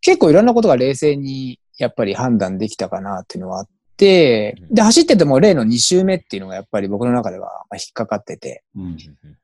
[0.00, 8.96] 結構いろんなことが冷静にやっぱり判断できたかなっていうのはあって、で、走ってても例の2周目っていうのがやっぱり僕の中ではまあ引っかかってて、うん。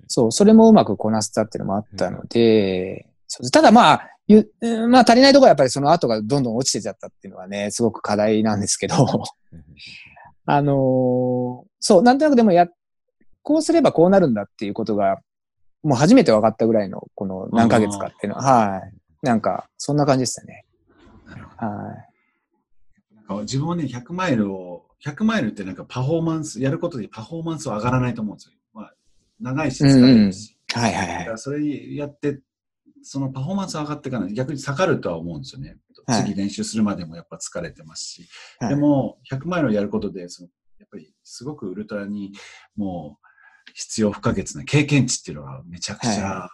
[0.06, 3.06] そう、それもうまくこなせたっていうのもあったので、
[3.52, 8.94] ただまあ、ゆうんまあ足りないところはやっぱりその後がどんどん落ちてちゃったっていうのはね、すごく課題なんですけど、
[10.46, 12.66] あのーそう、なんとなくでもや、
[13.42, 15.18] こうすればこうなるんだっていうことが、
[15.84, 18.92] もう初めて分かったぐらいの、この何ヶ月かっていうのは、はい。
[19.22, 20.64] なんか、そんな感じでしたね。
[21.26, 21.72] なるほどは
[23.14, 28.54] なんか自分もね、100マイルを、100マイルってなんかパフォーマンス、やることでパフォーマンスは上がらないと思うんですよ。
[28.72, 28.94] まあ、
[29.40, 30.52] 長いし疲れるし。
[30.52, 30.78] い。
[30.78, 31.38] はいはいはいだから。
[31.38, 32.40] それやって、
[33.02, 35.76] そのパフォーマンス上がってから逆に下がるとは思うんですよね。
[36.06, 38.28] はい次練習するまでもやっぱ疲れてますし。
[38.58, 42.32] はいでも、100マイルをやることで、そのやっぱりすごくウルトラに
[42.76, 43.26] もう
[43.74, 46.50] 必要不可欠な経験値っていうのがめちゃくちゃ、は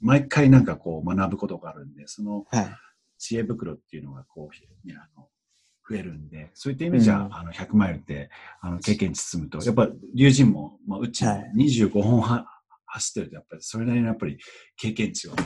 [0.00, 2.76] 毎回なんかこう学ぶことがあるんで、そのはい。
[3.18, 5.28] 知恵袋っていうのがこう、ね、あの
[5.88, 12.46] 増えるんで、そういった意味じゃ、うんあの100マイルってあの経験値積むと、やっぱ龍神も、まあ、うちもはい25本は、
[12.86, 14.38] 走ってると、やっぱりそれなりのやっぱり
[14.76, 15.36] 経験値は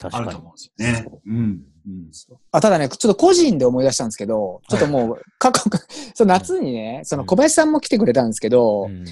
[0.00, 1.20] あると思うんですよね。
[1.26, 1.36] うん。
[1.36, 2.10] うん。
[2.52, 5.62] あただね、ちょっと個人で思い出したんですけど、ちょっともう、過去、
[6.14, 9.04] その夏にね、その小林さんも来てくれたんですけど、うん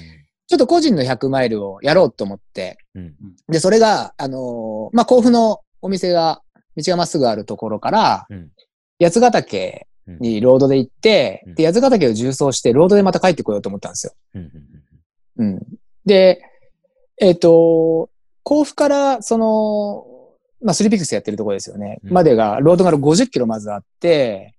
[0.47, 3.15] ちょっと個人の100マイルをやろうと思って、うん。
[3.47, 6.41] で、それが、あのーまあ、甲府のお店が、
[6.77, 8.51] 道がまっすぐあるところから、うん。
[9.01, 11.55] 八ヶ岳にロードで行って、うん。
[11.55, 14.13] で、八ヶ岳を縦走して、ロードでまた帰ってこようと思ったんですよ。
[14.35, 14.51] うん
[15.37, 15.61] うんうん。
[16.05, 16.41] で、
[17.19, 18.09] えっ、と、
[18.43, 20.05] 甲府から、その、
[20.63, 21.99] まあ、スリーピックスやってるところですよね。
[22.03, 22.13] うん。
[22.13, 24.53] までが、ロードが50キロまずあって、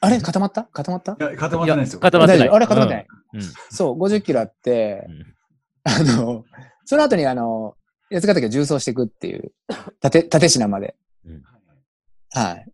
[0.00, 0.64] あれ固まった？
[0.64, 1.12] 固まった？
[1.12, 2.00] いや、固まってないですよ。
[2.00, 2.48] 固まってない。
[2.48, 3.06] あれ固まってない。
[3.34, 5.34] うんそう、50キロあって、うん
[5.84, 6.44] あの、
[6.84, 7.76] その後にあの、
[8.10, 9.52] 八ヶ岳を縦走していくっていう、
[10.00, 10.94] 縦、縦品まで。
[11.26, 11.42] うん
[12.34, 12.66] はい。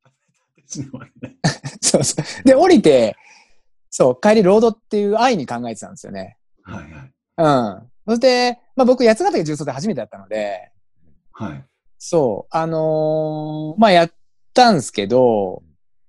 [1.81, 2.45] そうそう。
[2.45, 3.17] で、降りて、
[3.91, 6.37] そう、帰りロードっていう愛に考えてたんですよね。
[6.63, 7.13] はいはい。
[7.77, 7.91] うん。
[8.07, 10.71] そして、まあ僕、八ヶ岳縦走で初めてだったので、
[11.33, 11.65] はい。
[11.99, 14.13] そう、あのーまあやっ
[14.55, 15.63] たんですけど、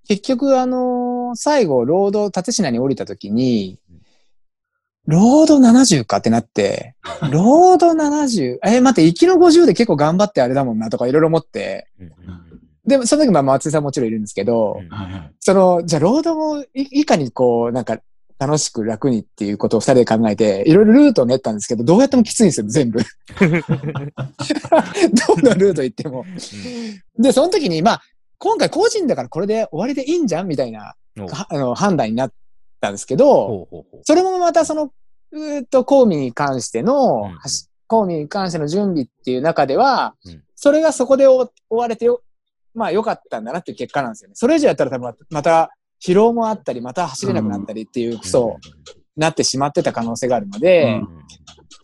[0.07, 3.79] 結局あのー最後、ロード、立品に降りた時に、
[5.09, 6.95] ロード70かってなって、
[7.31, 12.11] ロード70、え、待って、行きの50で結構頑張ってあれだもんなとかいろいろ思って、うん
[12.85, 14.81] でも、その時、まあ、松井さんもちろんいるんですけど。
[15.39, 17.99] その、じゃあ、ロードもい、いかにこう、なんか、
[18.39, 22.99] 楽しく楽にっていうことを二人で考えて、いろいろルートを練ったんですけど、どうやってもきついんですよ、全部。
[22.99, 23.05] ど
[23.45, 23.51] の
[25.55, 26.25] ルート行っても。
[27.19, 28.01] で、その時に、まあ、
[28.39, 30.95] 今回個人だからこれで終わりでいいんじゃんみたいな、
[31.49, 32.31] あの、判断になっ
[32.79, 33.67] たんですけど、
[34.03, 34.91] それもまたその、
[35.31, 42.21] うーっと、公務に関しての、うんはし公務に関しての準備っていう中では、うんそれがそこで終終われてよ、
[42.73, 44.35] まあ良かったんだなっていう結果なんですよね。
[44.35, 45.71] それ以上やったら多分また
[46.05, 51.07] 疲労もあったり、また走れなくなったりっていう、そう、なってしまってた可能性があるので、うん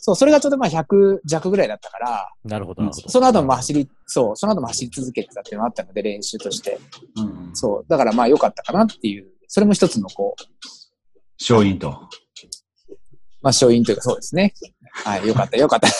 [0.05, 3.09] そう、それがちょうどまあ100弱ぐらいだったから、なるほど、なるほど。
[3.09, 6.79] その後も走り、そう、その後も走り続けてたっていうのがあったので、練習として。
[7.15, 7.55] うん。
[7.55, 10.43] そう、だからまあ良かったかなっていう、それも一つのこう、
[11.47, 11.89] 勝因と。
[13.41, 14.53] まあ勝因というかそうですね。
[15.03, 15.87] はい、良かった、良かった。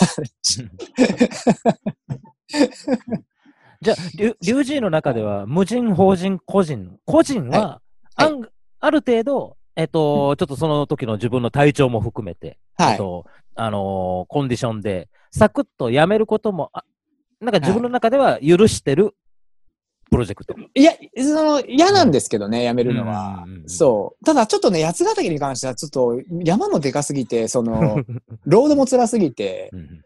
[3.82, 7.86] じゃあ、リュリュウジーの中では、無人、法人、個人、個人は、はい
[8.18, 8.48] あん
[8.80, 12.92] ある程度、えっと、ちょっとその時の自分の体調も含めて、はい。
[12.92, 16.84] えっと、あのーコンディションで、サクッとやめることも、あ
[17.40, 19.14] なんか自分の中では許してる
[20.10, 20.54] プロジェクト。
[20.74, 23.44] いや、その、嫌なんですけどね、やめるのは。
[23.66, 24.24] そう。
[24.24, 28.02] ただ、ちょっとね、八ヶ岳に関しては、ちょっと、山もでかすぎて、その、
[28.46, 30.02] ロードも辛すぎて、うん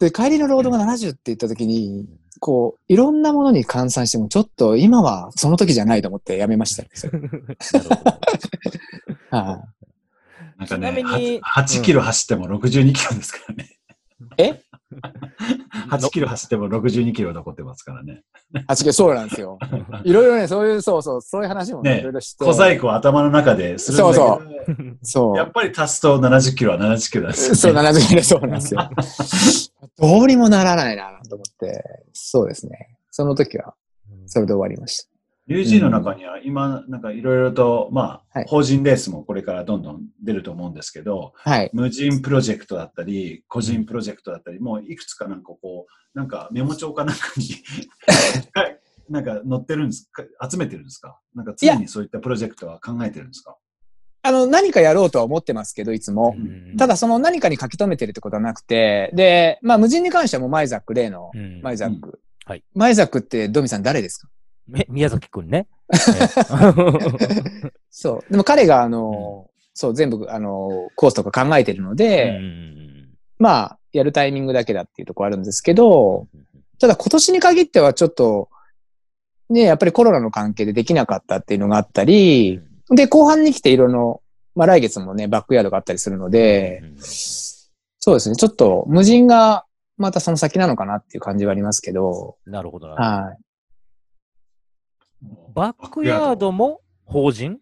[0.00, 2.08] で、帰りのロードが70って言った時に、
[2.40, 6.84] こう、いろんなものに換算しても、ちょっと今はその時じゃないと思ってやめました。
[7.78, 8.10] なるほど
[9.30, 9.64] は
[10.56, 13.76] なんかね、ちなみには8キロ走っても62キロですからね。
[14.38, 14.62] え？
[15.90, 18.22] 8キロ走っても62キロ残ってますからね。
[18.66, 19.58] あ、違う、そうなんですよ。
[20.04, 22.44] いろいろね、そういう、そうそう、そういう話もね、ねいろいろして。
[22.44, 25.36] 小細工を頭の中でするんだけど、そうそう。
[25.36, 27.56] やっぱり足すと70キロは70キロなんですよ、ね。
[27.56, 28.90] そう、70キロそうなんですよ。
[29.98, 31.84] どうにもならないな、と思って。
[32.12, 32.96] そうですね。
[33.10, 33.74] その時は、
[34.26, 35.09] それで終わりました。
[35.50, 38.46] UG の中には今、なんかいろいろと、まあ、はい。
[38.48, 41.70] 法人レースもこれからどんどん出ると思うんですけど、はい。
[41.72, 47.44] 無人プロジェクトだったり、個人プロジェクトだったり、もういくつかなんかこう、なんかメモ帳かなんかに
[48.54, 50.22] はい なんか載ってるんですか？
[50.48, 51.18] 集めてるんですか？
[51.34, 53.56] なんか常にそういったプロジェクトは考えてるんですか？
[54.22, 56.36] あの、何かやろうとは思ってますけど、いつも。
[56.38, 56.40] う
[56.74, 61.60] んただ、その何かに書き留めてるってことはなくて、で、まあ、無人に関してはもうマイザック、例のうん。
[61.62, 62.20] マイザック。
[62.44, 62.62] はい。
[62.74, 64.28] マイザックってドミさん誰ですか？
[64.28, 64.39] え
[64.88, 65.66] 宮崎くんね。
[67.90, 68.30] そう。
[68.30, 72.70] でも彼が、あの、そう、全部、あの、コースとか考えてるので、うん
[73.40, 76.28] まあ、やるタイミングだけだっていうところあるんですけど、
[76.78, 78.48] ただ今年に限ってはちょっと、
[79.48, 84.22] ね、やっぱりコロナの関係でできなかったっていうのがあったり、で、後半に来ていろいろ、
[84.54, 89.64] まあ来月もね、バックヤードがあったりするので、そうですね、ちょっと無人が
[89.96, 93.24] またその先なのかなっていう感じはありますけど、なるほどなるほど。
[93.24, 93.38] はい。
[95.54, 97.58] バックヤードも法人？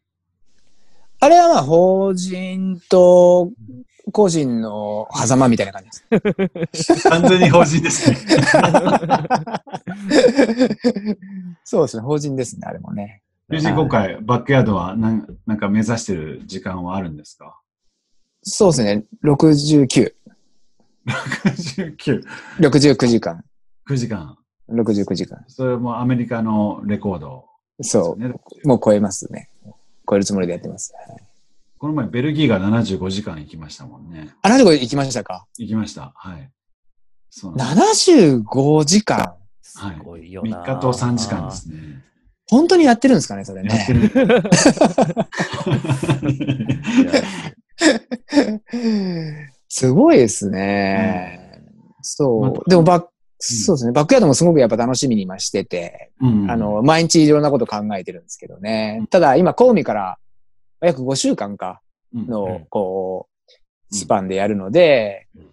[1.21, 3.51] あれはまあ法人と
[4.13, 7.09] 個人の狭間みたいな感じです。
[7.11, 8.17] 完全に法人ですね。
[11.65, 13.23] そうですね、法人ですね、あれもね。
[13.51, 17.59] 友人今回、バックヤードはなんなんか目指してる時間はあるんですか？
[18.43, 20.15] そうですね、69。
[21.07, 22.23] ?69。
[22.61, 23.43] 69時間。
[23.89, 24.37] 9時間。
[24.71, 25.45] 69時間。
[25.49, 27.48] それもアメリカのレコード
[27.81, 28.17] そ。
[28.19, 28.69] う。
[28.69, 29.49] もう超えますね。
[30.09, 30.93] 超えるつもりでやってます。
[31.79, 34.35] この前、ベルギーが75時間行きましたもんね。
[34.43, 35.47] あ、75行きましたか？
[35.59, 36.13] 行きました。
[36.17, 36.51] はい。
[37.31, 39.35] そうなんです ?75 時間。
[39.63, 40.65] すごいよ3な。
[40.65, 42.03] 日と3時間ですね。
[42.51, 43.87] 本当にやってるんですかね、それね。
[43.91, 44.11] る。
[49.69, 51.61] すごいですね。
[52.01, 52.63] そまあう。
[52.69, 53.93] でもバック、そうですね。
[53.93, 59.07] バックヤードもすごくやっぱ楽しみに今してて、うんあ、の、毎日いろんなこと考えてるんですけどね。
[59.11, 60.19] ただ今、コウミから
[60.81, 61.81] 約5週間か
[62.13, 63.29] の、こ
[63.91, 65.47] う、スパンでやるのでうん、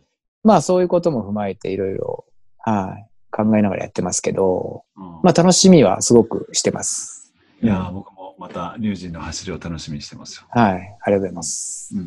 [0.43, 2.25] まあそういうことも踏まえていろいろ、
[2.57, 7.33] はい、考えながらやってますけど、うんまあ楽しみはすごくしてます。
[7.61, 10.47] いやー、僕もまた、龍神の走りを楽しみにしてますよ。
[10.49, 11.95] はい、ありがとうございます。
[11.95, 11.99] う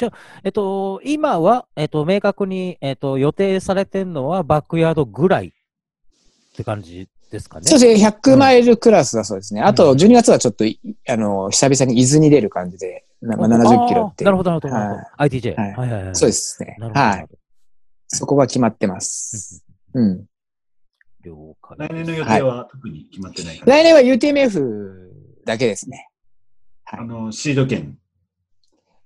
[0.00, 0.12] んはい。
[0.44, 5.52] えっと、今は、えっと、明確に、えっと、予定されてるのはバックヤードぐらいっ
[6.56, 7.64] て感じですかね。
[7.66, 9.62] そうですね、100マイルクラスだそうですね。
[9.62, 10.78] あと、12月はちょっとい、
[11.08, 14.74] あの、久々に伊豆に出る感じで、なまあ、70キロってなるほど、なるほど。
[14.74, 15.56] なるほどは ITJ。
[15.56, 16.16] はいはいはいはい。
[16.16, 16.76] そうですね。
[16.78, 17.06] なるほど。
[17.06, 17.26] はい。
[18.08, 19.64] そこが決まってます。
[19.94, 20.26] うん。
[21.24, 21.76] 了解。
[21.78, 23.76] 来年の予定は特に決まってないから。
[23.76, 25.10] 来年は UTMF
[25.46, 26.08] だけですね。
[26.84, 27.96] あの、シード権。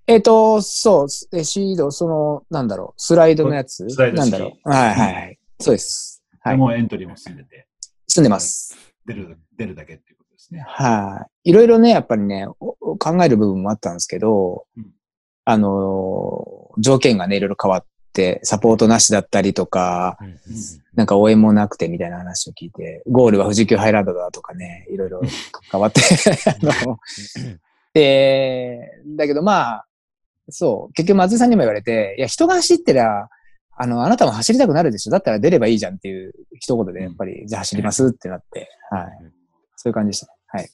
[0.06, 4.70] えっ、と、そう、えシード、その、なんだろう、スライドのやつスライド式なんだろう。
[4.70, 5.38] はいはいはい。
[5.60, 6.22] そうです。
[6.40, 6.56] はい。
[6.56, 7.66] もうエントリーも済んでて、
[8.06, 8.76] 住んでます。
[9.04, 10.64] 出る、出るだけっていうことですね。
[10.66, 11.50] はい。
[11.50, 12.46] いろいろね、やっぱりね、
[12.98, 14.92] 考える部分もあったんですけど、うん
[15.48, 20.36] あのー条件がね、いろいろ変わって、サポートなしだったりとか、うんうん
[20.94, 25.20] なんか応援もなくてみたいな話を聞いて、ゴールは富士急ハイランドだとかね、いろいろ
[25.70, 26.00] 変わって、
[26.48, 26.98] あの、
[27.92, 29.85] で、だけどまあ、
[30.48, 33.28] そう、結局松井さんにも言われて、いや、人が走ってりゃ、
[33.78, 39.06] あの、あなたも走りたくなるでしょだったら出ればいいじゃんっていう一言で、やっぱり、じゃあ走りますってなって、はい。
[39.76, 40.32] そういう感じでしたね。
[40.46, 40.70] はい。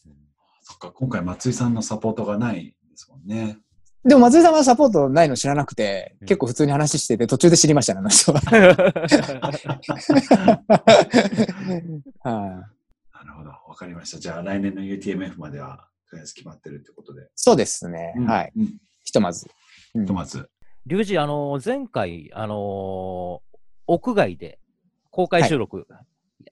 [0.62, 3.58] そっか、今回松井さんのサポートがないですもんね。
[4.04, 8.40] でも松井さんはサポートないの知らなくて、うん結構普通に話してて、途中で知りましたね、あの人は。
[8.50, 8.56] は
[12.22, 12.30] い。
[12.30, 12.62] な
[13.24, 13.50] るほど。
[13.50, 14.18] わかりました。
[14.18, 17.28] じゃあ来年の UTMF までは、とりあえず決まってるってことで。
[17.34, 18.14] そうですね。
[18.16, 18.52] うんはい。
[18.56, 18.76] うん。
[19.04, 19.48] ひとまず。
[19.94, 20.48] うんひとまず。
[20.86, 24.58] リュウジ、あのー前回、あのー屋外で
[25.10, 25.86] 公開収録、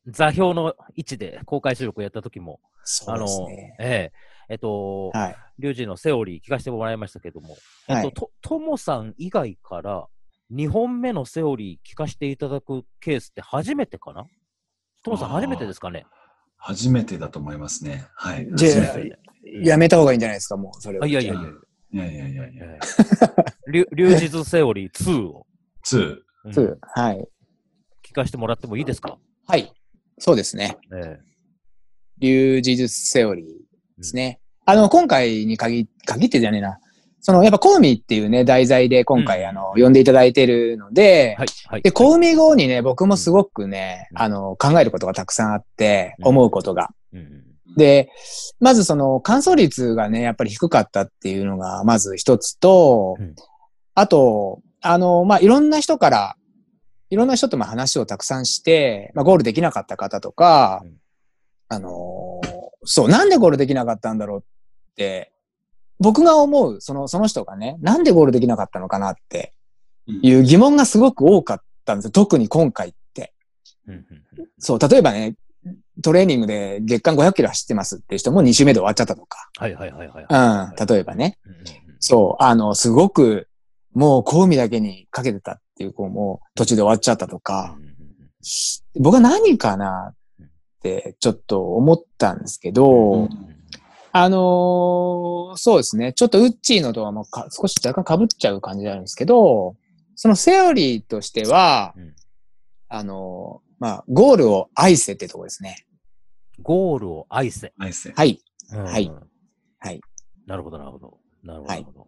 [0.07, 3.77] 座標の位置で公開収録やった時も、そうであのーすね。
[3.79, 5.37] えええっと、はい。
[5.61, 10.07] リュウジのセオリー聞かせてもらいましたけども、はいえっと、と、ともさん以外から
[10.53, 14.27] 2本目のセオリー聞かせていただくケースって初めてかな？
[15.05, 16.05] ともさん初めてですかね？
[16.57, 18.07] 初めてだと思いますね。
[18.17, 18.49] はい。
[18.55, 18.99] じゃあ
[19.63, 21.05] やめた方がいいんじゃないですか、もう、それは。
[21.05, 21.43] あいやいやいや、
[21.93, 22.65] いやいやいやいや。
[22.65, 22.79] え
[23.69, 25.47] えリュリュウジズセオリー2を、
[25.87, 26.17] 2。
[26.45, 27.29] うんそうはい。
[28.09, 29.73] 聞かせてもらってもいいですか、はい。
[30.19, 30.77] そうですね。
[30.95, 31.19] え
[32.19, 33.47] 流事術セオリー
[33.99, 34.41] ですね。
[34.67, 36.79] あの、今回に限限ってじゃねえな。
[37.23, 41.49] その、やっぱ、コウミっていうね、題材で今回、うんあの、呼んでいただいてるので、はい。
[41.67, 41.83] はい。
[41.83, 46.91] で、コウミ後にね、僕もすごくね、うんあの、考えることがたくさんあって、うん思うことが。
[47.13, 48.11] うんうんで、
[48.59, 53.35] まずその、乾燥率がね、やっぱり低かったっていうのが、まず一つと、うん
[53.95, 56.37] あと、あの、まあ、いろんな人から、
[57.11, 60.97] いろんな人とも話をたくさんして、まあ、ゴールできなかった方とか、うん
[61.69, 65.33] あのーそう、なんでゴールできなかったんだろうって、
[65.99, 69.53] 僕が思う、その、その人がね、なんでゴールできなかったのかなって
[70.07, 72.11] いう疑問がすごく多かったんですよ。
[72.11, 73.35] 特に今回って。
[74.59, 75.35] そう、例えばね、
[76.03, 79.49] トレーニングで月間500キロ走ってますっていう人も2週目で終わっちゃったとか。
[79.59, 80.27] はいはいはいはい。
[80.79, 81.39] うん、例えばね。
[81.45, 81.65] うんうんうん
[82.01, 83.47] そう、あの、すごく、
[83.93, 87.97] もう、コウミだけにかけてたっていう子も途中で終わっちゃったとか、うんうんうん
[88.99, 90.17] 僕は何かなっ
[90.83, 93.29] てちょっと思ったんですけど、うん
[94.13, 99.77] あのーそうですね、ちょっとウッチーのとはもうか少し若干被っちゃう感じなんですけど、
[100.17, 102.15] そのセオリーとしては、うん
[102.89, 105.85] あのーまあ、ゴールを愛せってとこですね。
[106.63, 107.73] ゴールを愛せ。
[107.77, 108.13] ナイス。
[108.15, 108.41] はい。
[108.73, 109.11] うんはい
[109.79, 110.01] はい。
[110.47, 111.19] なるほど、なるほど。
[111.43, 112.07] なるほど。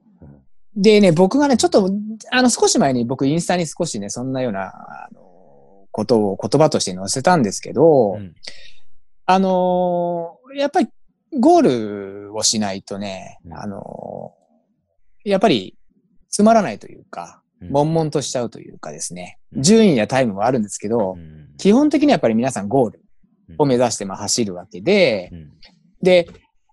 [0.75, 1.91] でね、僕がね、ちょっと、
[2.31, 8.35] あの、少し前に僕インスタに少しね、そんなような、あの、ことを言葉として載せたんですけど、うん
[9.25, 10.89] あのーやっぱり
[11.39, 15.79] ゴールをしないとね、うんあのーやっぱり
[16.29, 23.02] つまらないというか、うん悶々としちゃうというかですね、うん順位やタイムもあるんですけど、うん基本的にはやっぱり皆さんゴール
[23.59, 25.53] を目指してまあ走るわけで、うん。
[26.03, 26.28] で、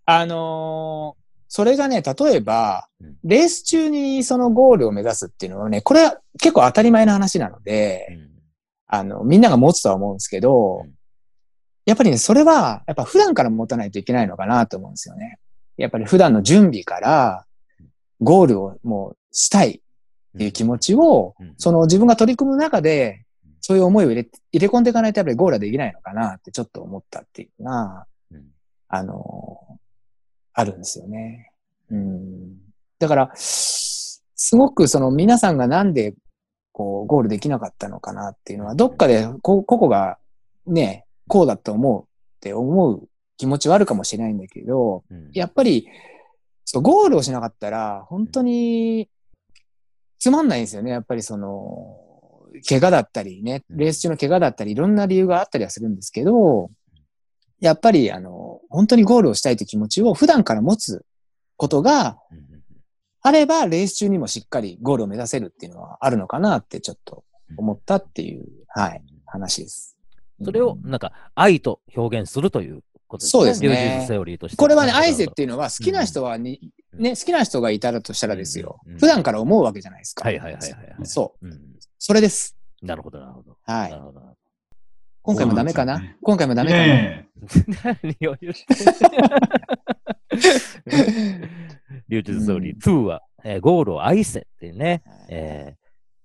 [0.06, 1.20] あのー
[1.52, 8.30] それがね、例えばうん、レース中にそのゴールを目指すっていうのはね、これは結構当たり前の話なので、うん。
[8.86, 10.94] あの、みんなが持つとは思うんですけど、うん。
[11.86, 15.40] やっぱりね、それは、やっぱ普段から持たないといけないのかなと思うんですよね。
[15.78, 17.46] やっぱり普段の準備から、
[18.22, 21.54] ゴールをもうしたいっていう気持ちを、うん。
[21.58, 23.26] その自分が取り組む中で、
[23.62, 28.44] そういう思いを入れ入れ込んでいかないとやっぱりゴールはできないのかなってちょっと思ったっていうのが、うん
[28.92, 29.80] あの
[30.54, 31.52] あるんですよね。
[31.92, 32.58] うん。
[32.98, 34.22] だから、す
[34.54, 36.16] ごくその皆さんがなんで
[36.74, 40.18] こうゴールできなかったのかなっていうのは、どっかでこ個々が
[40.66, 42.06] ね、こうだと思うっ
[42.42, 43.08] て思う
[43.38, 45.88] 気持ちはあるかもしれないんだけど、うんやっぱり、
[46.66, 49.10] そう、ゴールをしなかったら、本当に、
[50.20, 50.92] つまんないんですよね。
[50.92, 51.98] やっぱりその、
[52.68, 56.70] 怪我だったりね、うんレース中の怪我だったり、いろんな理由があったりはするんですけど、
[57.60, 61.06] やっぱり、あの、本当にゴールをしたいという気持ちを普段から持つ
[61.58, 62.18] ことが
[63.22, 67.26] あれば、レース中にもしっかりゴールを目指せるっていうのはあるのかなってちょっと
[67.58, 69.98] 思ったっていう、はい、話です。
[70.44, 73.42] それを、なんか、愛と表現するということですね。
[73.42, 74.58] そうですねリュージズセオリーとして。
[74.58, 76.70] これはね、愛せっていうのは好きな人はに、うん
[77.04, 78.80] ね、好きな人がいたらとしたらですよ。
[79.00, 80.24] 普段から思うわけじゃないですか。
[80.24, 81.06] はいはいはいはいはい。
[81.06, 81.48] そう。
[81.88, 81.94] うん。
[81.98, 82.56] それです。
[82.82, 83.58] なるほど、なるほど。
[83.64, 83.98] はいな。
[83.98, 84.22] るほど。
[85.22, 86.00] 今回もダメかな？
[86.00, 87.26] ね今回もダメかな、え
[87.84, 88.66] 何を言って
[92.08, 95.04] リュージズセオリー2は、えーゴールを愛せっていうね。
[95.30, 95.80] えー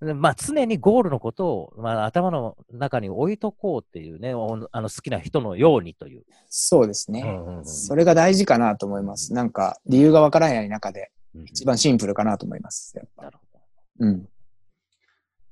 [0.05, 6.25] でまあ、常にゴールのことを、まあ、頭の中に置いとこうっていうね、おあの好きな人のようにという。
[6.51, 9.33] そうですね、うんうんうんそれが大事かなと思います。
[9.33, 12.93] なんか、理由がわからない中で、うん一番シンプルかなと思います。
[12.97, 14.07] やっぱなるほど。
[14.07, 14.29] うん。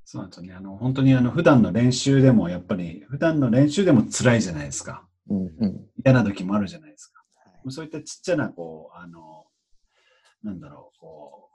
[0.05, 0.53] そうなんですよね。
[0.53, 5.07] あの、本当にあの、普段の練習でも、やっぱり、普段の練習でも辛いじゃないですか。
[5.29, 5.37] うん。
[5.59, 5.85] うん。
[6.03, 7.23] 嫌な時もあるじゃないですか。
[7.69, 9.45] そういったちっちゃな、こう、あの、
[10.43, 11.53] なんだろう、こう、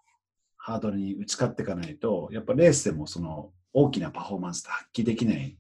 [0.57, 5.57] ハードルに打ち勝っていかないと、やっぱレースでもその大きなパフォーマンスって発揮できないん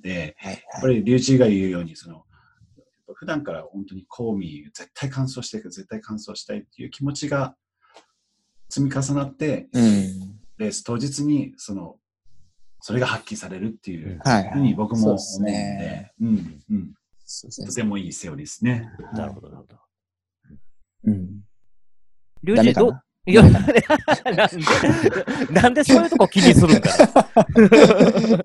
[0.00, 0.52] で、はい。
[0.54, 2.24] やっぱりリュウジーが言うように、その、
[3.14, 7.56] 普段から本当にコーミー、絶対完走していく、絶対完走したいっていう気持ちが
[8.68, 10.40] 積み重なって、うん。
[10.58, 11.96] レース当日に、その、
[12.86, 16.94] それが発揮されるっていうはい、ふうに僕も思うんそうでうん、うん。
[17.66, 18.90] とてもいいセオリーですね。
[19.14, 19.76] なるほど、なるほど。
[21.04, 21.40] うん。
[22.42, 22.92] リュウジど
[23.24, 23.84] いや、なんで、
[25.50, 28.44] なんでそういうとこ気にするんかな。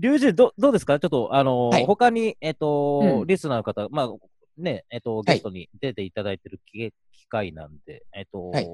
[0.00, 0.98] リュウジど、どうですか？
[0.98, 1.86] ちょっと、あのーはい。
[1.86, 3.26] 他に、えっ、と、うん。
[3.28, 4.12] リスナーの方、まあ、
[4.58, 8.68] ね、えっ、と、いゲストに出ていただいてる機機会なんで、えっ、と、はい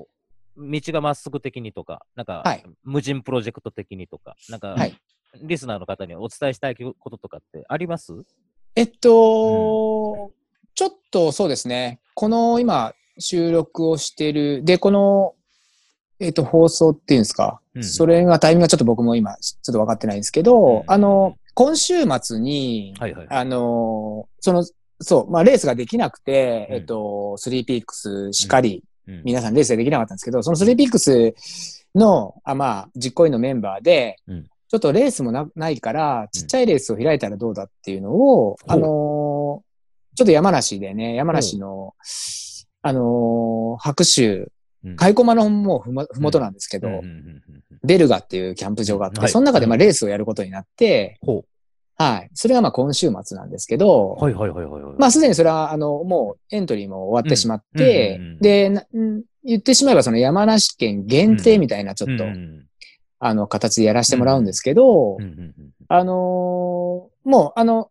[0.56, 2.64] 道がまっすぐ的にとか、なんか、はい。
[2.84, 4.96] 無人プロジェクト的にとか、なんか、はい。
[5.42, 8.12] リスナーの方にお伝えしたいこととかってあります？
[8.76, 10.30] えっと、
[10.74, 12.00] ちょっとそうですね。
[12.14, 15.34] この今、収録をしてる、で、この、
[16.20, 17.82] えっと、放送っていうんですか、うん。
[17.84, 23.26] それがタイミングがちょっと僕も今、ちょっと分かってないんですけど、うんあの、今週末に、はいはい。
[23.30, 24.66] あの、その、
[25.00, 26.76] そう、まあレースができなくて、うん。
[26.76, 31.34] えっと、スリーピークスしかり、うん皆さんレースができなかったんですけど、そのスリーピークス
[31.94, 34.46] の、あまあ、実行委員のメンバーで、うん。
[34.68, 38.56] ちょっとレースもなないから、ちっちゃいレースを開いたらどうだっていうのを、ほう。
[38.66, 39.72] あのー
[40.14, 41.94] ちょっと山梨でね、山梨の、
[42.82, 44.50] あのー白州、
[44.84, 44.96] うん。
[44.96, 47.02] 開駒のもうふもふもとなんですけど、
[47.84, 49.28] ベルガっていうキャンプ場があって、はい。
[49.30, 51.44] その中でまあレースをやることになって、ほ
[51.98, 52.30] はい。
[52.34, 54.24] それがまあ今週末なんですけど、う。
[54.24, 54.94] はいはいはいはいはい。
[54.98, 58.38] まあすでにそれは、あの、もうエントリーも終わってしまって、うんうんうんうん。
[58.40, 62.66] で、なうん言ってしまえばその山梨県限定みたいなちょっと、うんうん
[63.24, 65.54] あの、形でやらせてもらうんですけど、うんうんうん
[65.88, 67.90] あのーもう、あの、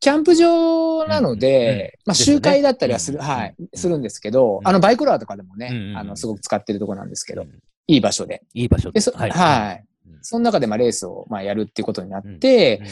[0.00, 1.90] キャンプ場なので、うんうんうん。
[2.06, 7.50] まあ集会だったりはする、うんはいうん、するんですけど、うんあの、バイクロアとかでもね、あの、すごく使ってるとこなんですけど、うん
[7.86, 8.42] いい場所で。
[8.54, 9.30] いい場所で、そはい。
[9.30, 9.89] うん
[10.22, 12.82] その中でまあレースをまあやるっていうことになって、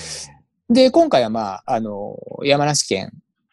[0.71, 3.13] で、今回はまあ、あの、山梨県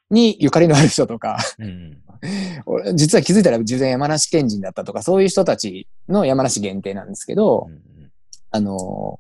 [0.10, 1.38] にゆかりのある人とか、
[2.96, 8.12] 実は気づいたら事前山梨県人だったとか、そういう人たちの山梨限定なんですけどう、ん
[8.52, 9.20] あの、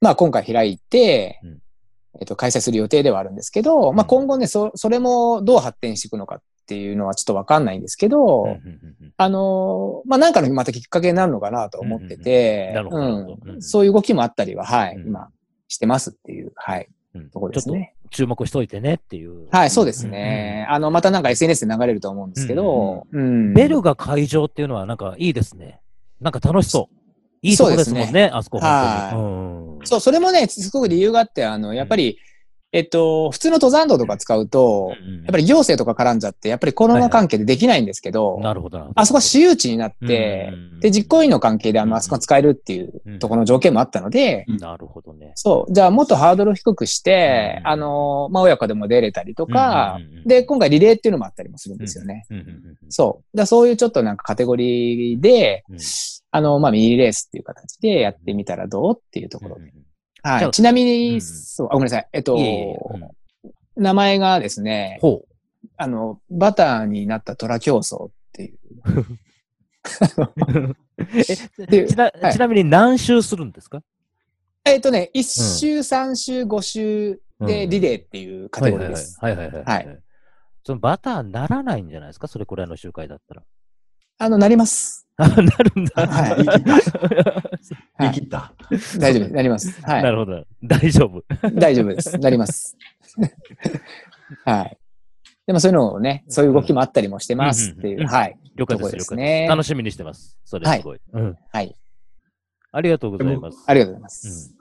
[0.00, 1.58] まあ今回開いてうん、
[2.20, 8.60] えっと、開催する予定ではあるんですけど、まあ今後ね、そ、それもどう発展していくのかっていうのはちょっとわかんないんですけど、うんうんうん
[9.02, 9.12] うん。
[9.16, 12.74] あの、まあなんかのまたきっかけになるのかなと思ってて、
[13.60, 15.06] そういう動きもあったりは、はい、うん。
[15.08, 15.28] 今
[15.68, 17.30] してますっていう、はい、うん。
[17.30, 17.94] ところですね。
[17.94, 19.48] ちょっと注目しといてねっていう。
[19.50, 20.66] はい、そうですね。
[20.68, 25.80] あの、またなんか SNS で流れると思うんですけど、うんベルが会場っていうのはなんかいいですね。
[26.20, 27.02] なんか楽しそう。
[27.42, 29.16] いいとこですもんね、あそこはい。
[29.16, 29.86] うん。
[29.86, 32.16] そう、それもね、すごく理由があって、あの、やっぱり、
[32.72, 39.00] えっと、普通の登山道とか使うと、うんうんやっぱり行政とか絡んじゃって、やっぱりコロナ関係でできないんですけど、なるほどなるほど。
[39.00, 45.32] あそこは私有地になって、うんで、実行委員の関係であの、あそこが使えるっていうところの条件もあったので、なるほどね。
[45.36, 52.24] そう、じゃあもっとハードルを低くして、うんあの、まあ、親子でも出れたりとかうんうんうんうん、で、今回リレーっていうのもあったりもするんですよね。
[52.30, 53.46] うんうんうんうんそう。
[53.46, 55.78] そういうちょっとなんかカテゴリーで、うん
[56.34, 59.60] あの、まあ、ミニレースっていう形でやってみたらどうっていうところで。
[59.60, 59.81] うんうんじゃあ
[60.22, 60.50] はい。
[60.50, 62.08] ちなみうんに、そう、あごめんなさい。
[62.12, 63.10] えっといえいえうん
[63.74, 65.24] 名前がですね、ほ
[65.78, 68.58] あの、バターになった虎競争っていう。
[71.88, 73.82] ちなはいちなみに何周するんですか？
[74.64, 75.22] えっとね、1
[75.58, 79.18] 周、3周、5周でうんリレーっていうカテゴリーです。
[79.20, 80.00] はいはいはい。
[80.64, 82.28] そのバターならないんじゃないですか？
[82.28, 83.42] それくらいの集会だったら。
[84.18, 85.01] あの、なります。
[85.16, 86.06] あなるんだ。
[86.06, 86.36] はい
[88.00, 88.52] 言い切った。
[88.98, 89.32] 大丈夫です。
[89.34, 89.82] なります。
[89.82, 90.02] は。
[90.02, 90.44] ないるほど。
[90.64, 91.24] 大丈夫。
[91.54, 92.18] 大丈夫です。
[92.18, 92.76] なります。
[94.44, 94.78] はい。
[95.46, 98.00] でもそういうのをね、そういう動きもあったりもしてますっていう。
[98.00, 98.38] うんはい。
[98.56, 99.14] 了解です。
[99.14, 99.46] ね。
[99.48, 100.38] 楽しみにしてます。
[100.44, 101.00] それすごい。
[101.12, 101.38] うん。
[101.52, 101.76] はい。
[102.72, 103.64] ありがとうございます。
[103.66, 104.56] ありがとうございます。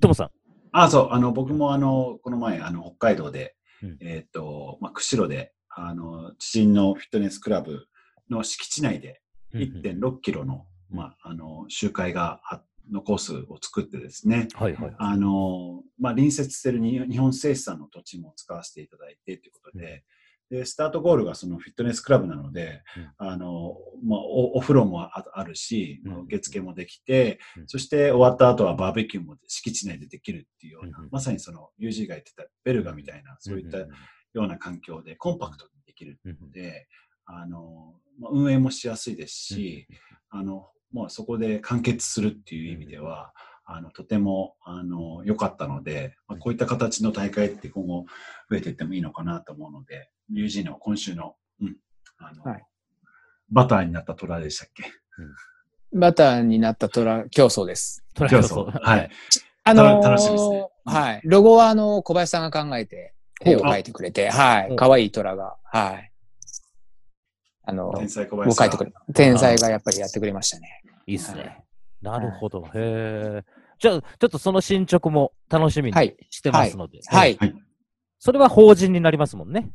[0.00, 0.30] ともさん。
[0.72, 7.86] あ、そう、あの、僕もあの、この前、あの、北海道で、うんえっ、と、まあ、釧路で、あの、知人のフィットネスクラブ
[8.30, 9.20] の敷地内で、
[9.54, 14.94] 1.6キロの、まあ、あの、集会があ、のコースを作ってですね、はいはい。
[14.98, 20.04] あの、まあ、隣接しているに日本製紙さんの土地も使わせていただいてということで、
[20.50, 22.82] で、スタートゴールがそのフィットネスクラブなので、
[23.16, 26.12] あの、まあ、おお風呂もああるし、うん。
[26.12, 27.66] まあ受付もできて、うん。
[27.66, 33.88] そして終わった後はバーベキューも敷地内でできるっていうような、うんまさにその UG が言ってたベルガみたいな、そういったよ
[34.34, 36.88] うな環境でコンパクトにできるうんので、
[37.26, 39.86] あの、まあ、運営もしやすいですし、
[40.30, 43.32] あの、まあ、そこで完結するっていう意味では、
[43.66, 48.04] あの、とても、あの、良かったので、まあ、こういった形の大会って今後
[48.50, 51.76] 増えていってもいいのかなと思うので、UG の今週の、うん、
[52.18, 52.64] あの、はい。
[53.50, 54.84] バターになった虎でしたっけ？
[55.92, 58.04] バターになった虎競争です。
[58.14, 58.70] トラ競競争。
[58.70, 59.10] 争はい。
[59.64, 60.68] あのー楽しみですね。
[60.84, 61.20] はい。
[61.24, 63.14] ロゴはあの、小林さんが考えて、
[63.44, 64.72] 絵を描いてくれて、はい。
[64.72, 66.12] お可愛い虎が、はい。
[67.66, 68.70] あの、天才小もう林さん。
[68.70, 70.82] てくれ、天才がやっぱりやってくれましたね。
[71.06, 71.64] いいっすはね。
[72.02, 72.62] なるほど。
[72.62, 73.44] へえ。
[73.78, 77.00] じゃあ、ちょっとその進捗も楽しみにはいしてますので。
[77.06, 77.38] はい。
[78.18, 79.70] それは法人になりますもんね。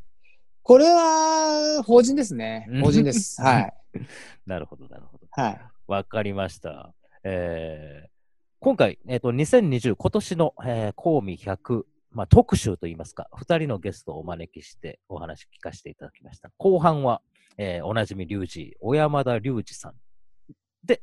[0.63, 2.81] これは、法人ですねうん。
[2.81, 3.41] 法人です。
[3.43, 3.73] はい。
[4.45, 5.27] なるほど、なるほど。
[5.31, 5.61] はい。
[5.87, 6.93] わかりました。
[7.23, 8.09] えー
[8.61, 16.51] 今回、えっ、と、2020、今年の、えー、コーミ100、まあ、特集といいますか、2人のゲストをお招きしてお話聞かせていただきました。
[16.57, 17.21] 後半は、
[17.61, 19.93] えーおなじみリュウジ、小山田隆二さん
[20.85, 21.01] で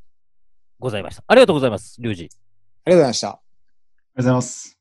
[0.79, 1.23] ございました。
[1.27, 2.25] ありがとうございます、リュウジ。
[2.25, 3.29] ありがとうございました。
[3.29, 3.43] ありがと
[4.15, 4.79] うございます。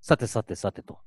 [0.00, 1.00] さてさてさてと、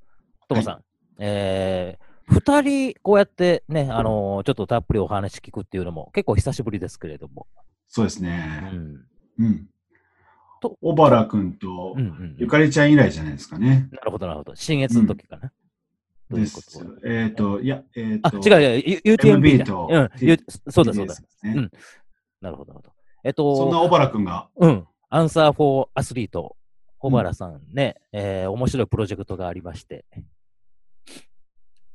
[0.50, 0.84] ともさん、
[1.20, 7.48] えー、2人、こうやってね、あのーちょっとたっぷりお話聞くっていうのも結構久しぶりですけれども、
[7.88, 8.38] そうですうね。
[8.74, 9.06] ん、
[9.40, 9.70] うん。
[10.62, 13.88] と小原くんとうんうんうんゆかりちゃん以来じゃないですかね。
[13.92, 14.56] なるほど、なるほど。
[14.56, 15.54] 新越の時かな。
[16.36, 16.84] どういうこと？
[16.84, 17.08] です。
[17.08, 18.38] えっ、と、いや、えっ、あ、と。
[18.38, 19.66] 違う違う、UTMB。
[19.66, 20.38] とうん、U-
[20.70, 21.72] そうだそうだねうん
[22.42, 22.94] なるほど、なるほど。
[23.24, 26.58] えっと、そんな小原くんが、うん、アンサー・フォー・アスリート、
[26.98, 30.06] 小原さんね、えー面白いプロジェクトがありまして、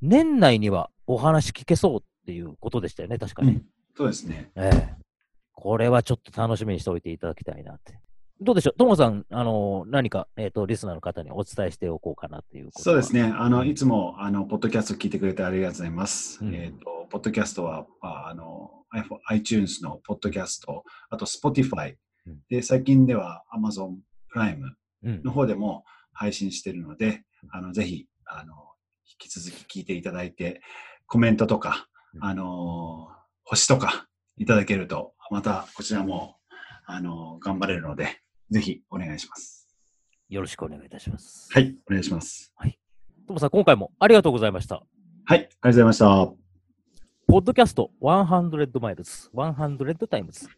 [0.00, 3.50] 年内にはお話聞けそうっていうことでしたよね、確かに。
[3.50, 3.66] うん
[3.96, 4.50] そうですね。
[4.54, 4.94] ええ
[5.52, 7.98] これはちょっと楽しみにしておいていただきたいなって。
[8.40, 13.22] どうでしょう、ともさん、あの何か、えーと、リスナーの方にお伝えしておこうかなっていうそうですね。
[13.22, 16.38] あの、いつも、あの、ポッドキャスト聞いてくれてありがとうございます。
[16.44, 16.54] うん。
[16.54, 18.70] えっ、と、ポッドキャストは、ああの、
[19.28, 23.96] iTunes のポッドキャスト、あと Spotify うん、で、最近では Amazon
[24.28, 25.22] プライムうん。
[25.22, 28.54] の方でも配信しているので、あの、ぜひ、あの、
[29.06, 30.60] 引き続き聞いていただいて、
[31.06, 32.24] コメントとか、うん。
[32.24, 33.08] あの、
[33.44, 36.36] 星とかいただけると、またこちらも、
[36.86, 38.20] あの、頑張れるので、
[38.50, 39.68] ぜひお願いします。
[40.28, 41.48] よろしくお願いいたします。
[41.52, 42.52] はい、お願いします。
[43.26, 44.76] ともさん、今回もありがとうございました。
[44.76, 44.84] はい、
[45.26, 46.06] ありがとうございました。
[47.26, 50.48] ポッドキャスト100マイルズ、100タイムズ。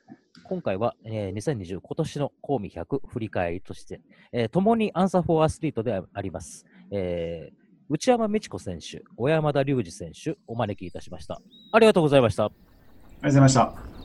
[0.45, 4.01] 今回は、えー2020今年のコーミ100振り返りとして、
[4.33, 11.41] えー共にアンサー・フォー・アスリートであります、えー内山美智子選手、小山田隆二選手、お招きいたしました。
[11.73, 12.45] ありがとうございました。
[12.45, 14.00] ありがとうございました。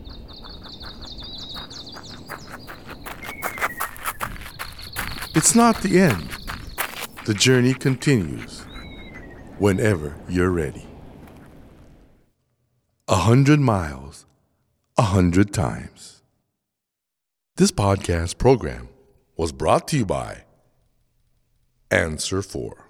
[5.36, 6.30] It's not the end.
[7.26, 8.62] The journey continues
[9.60, 10.88] whenever you're ready.
[13.10, 14.26] A hundred miles,
[14.98, 16.22] a hundred times.
[17.58, 18.88] This podcast program
[19.36, 20.46] was brought to you by
[21.92, 22.85] Answer 4.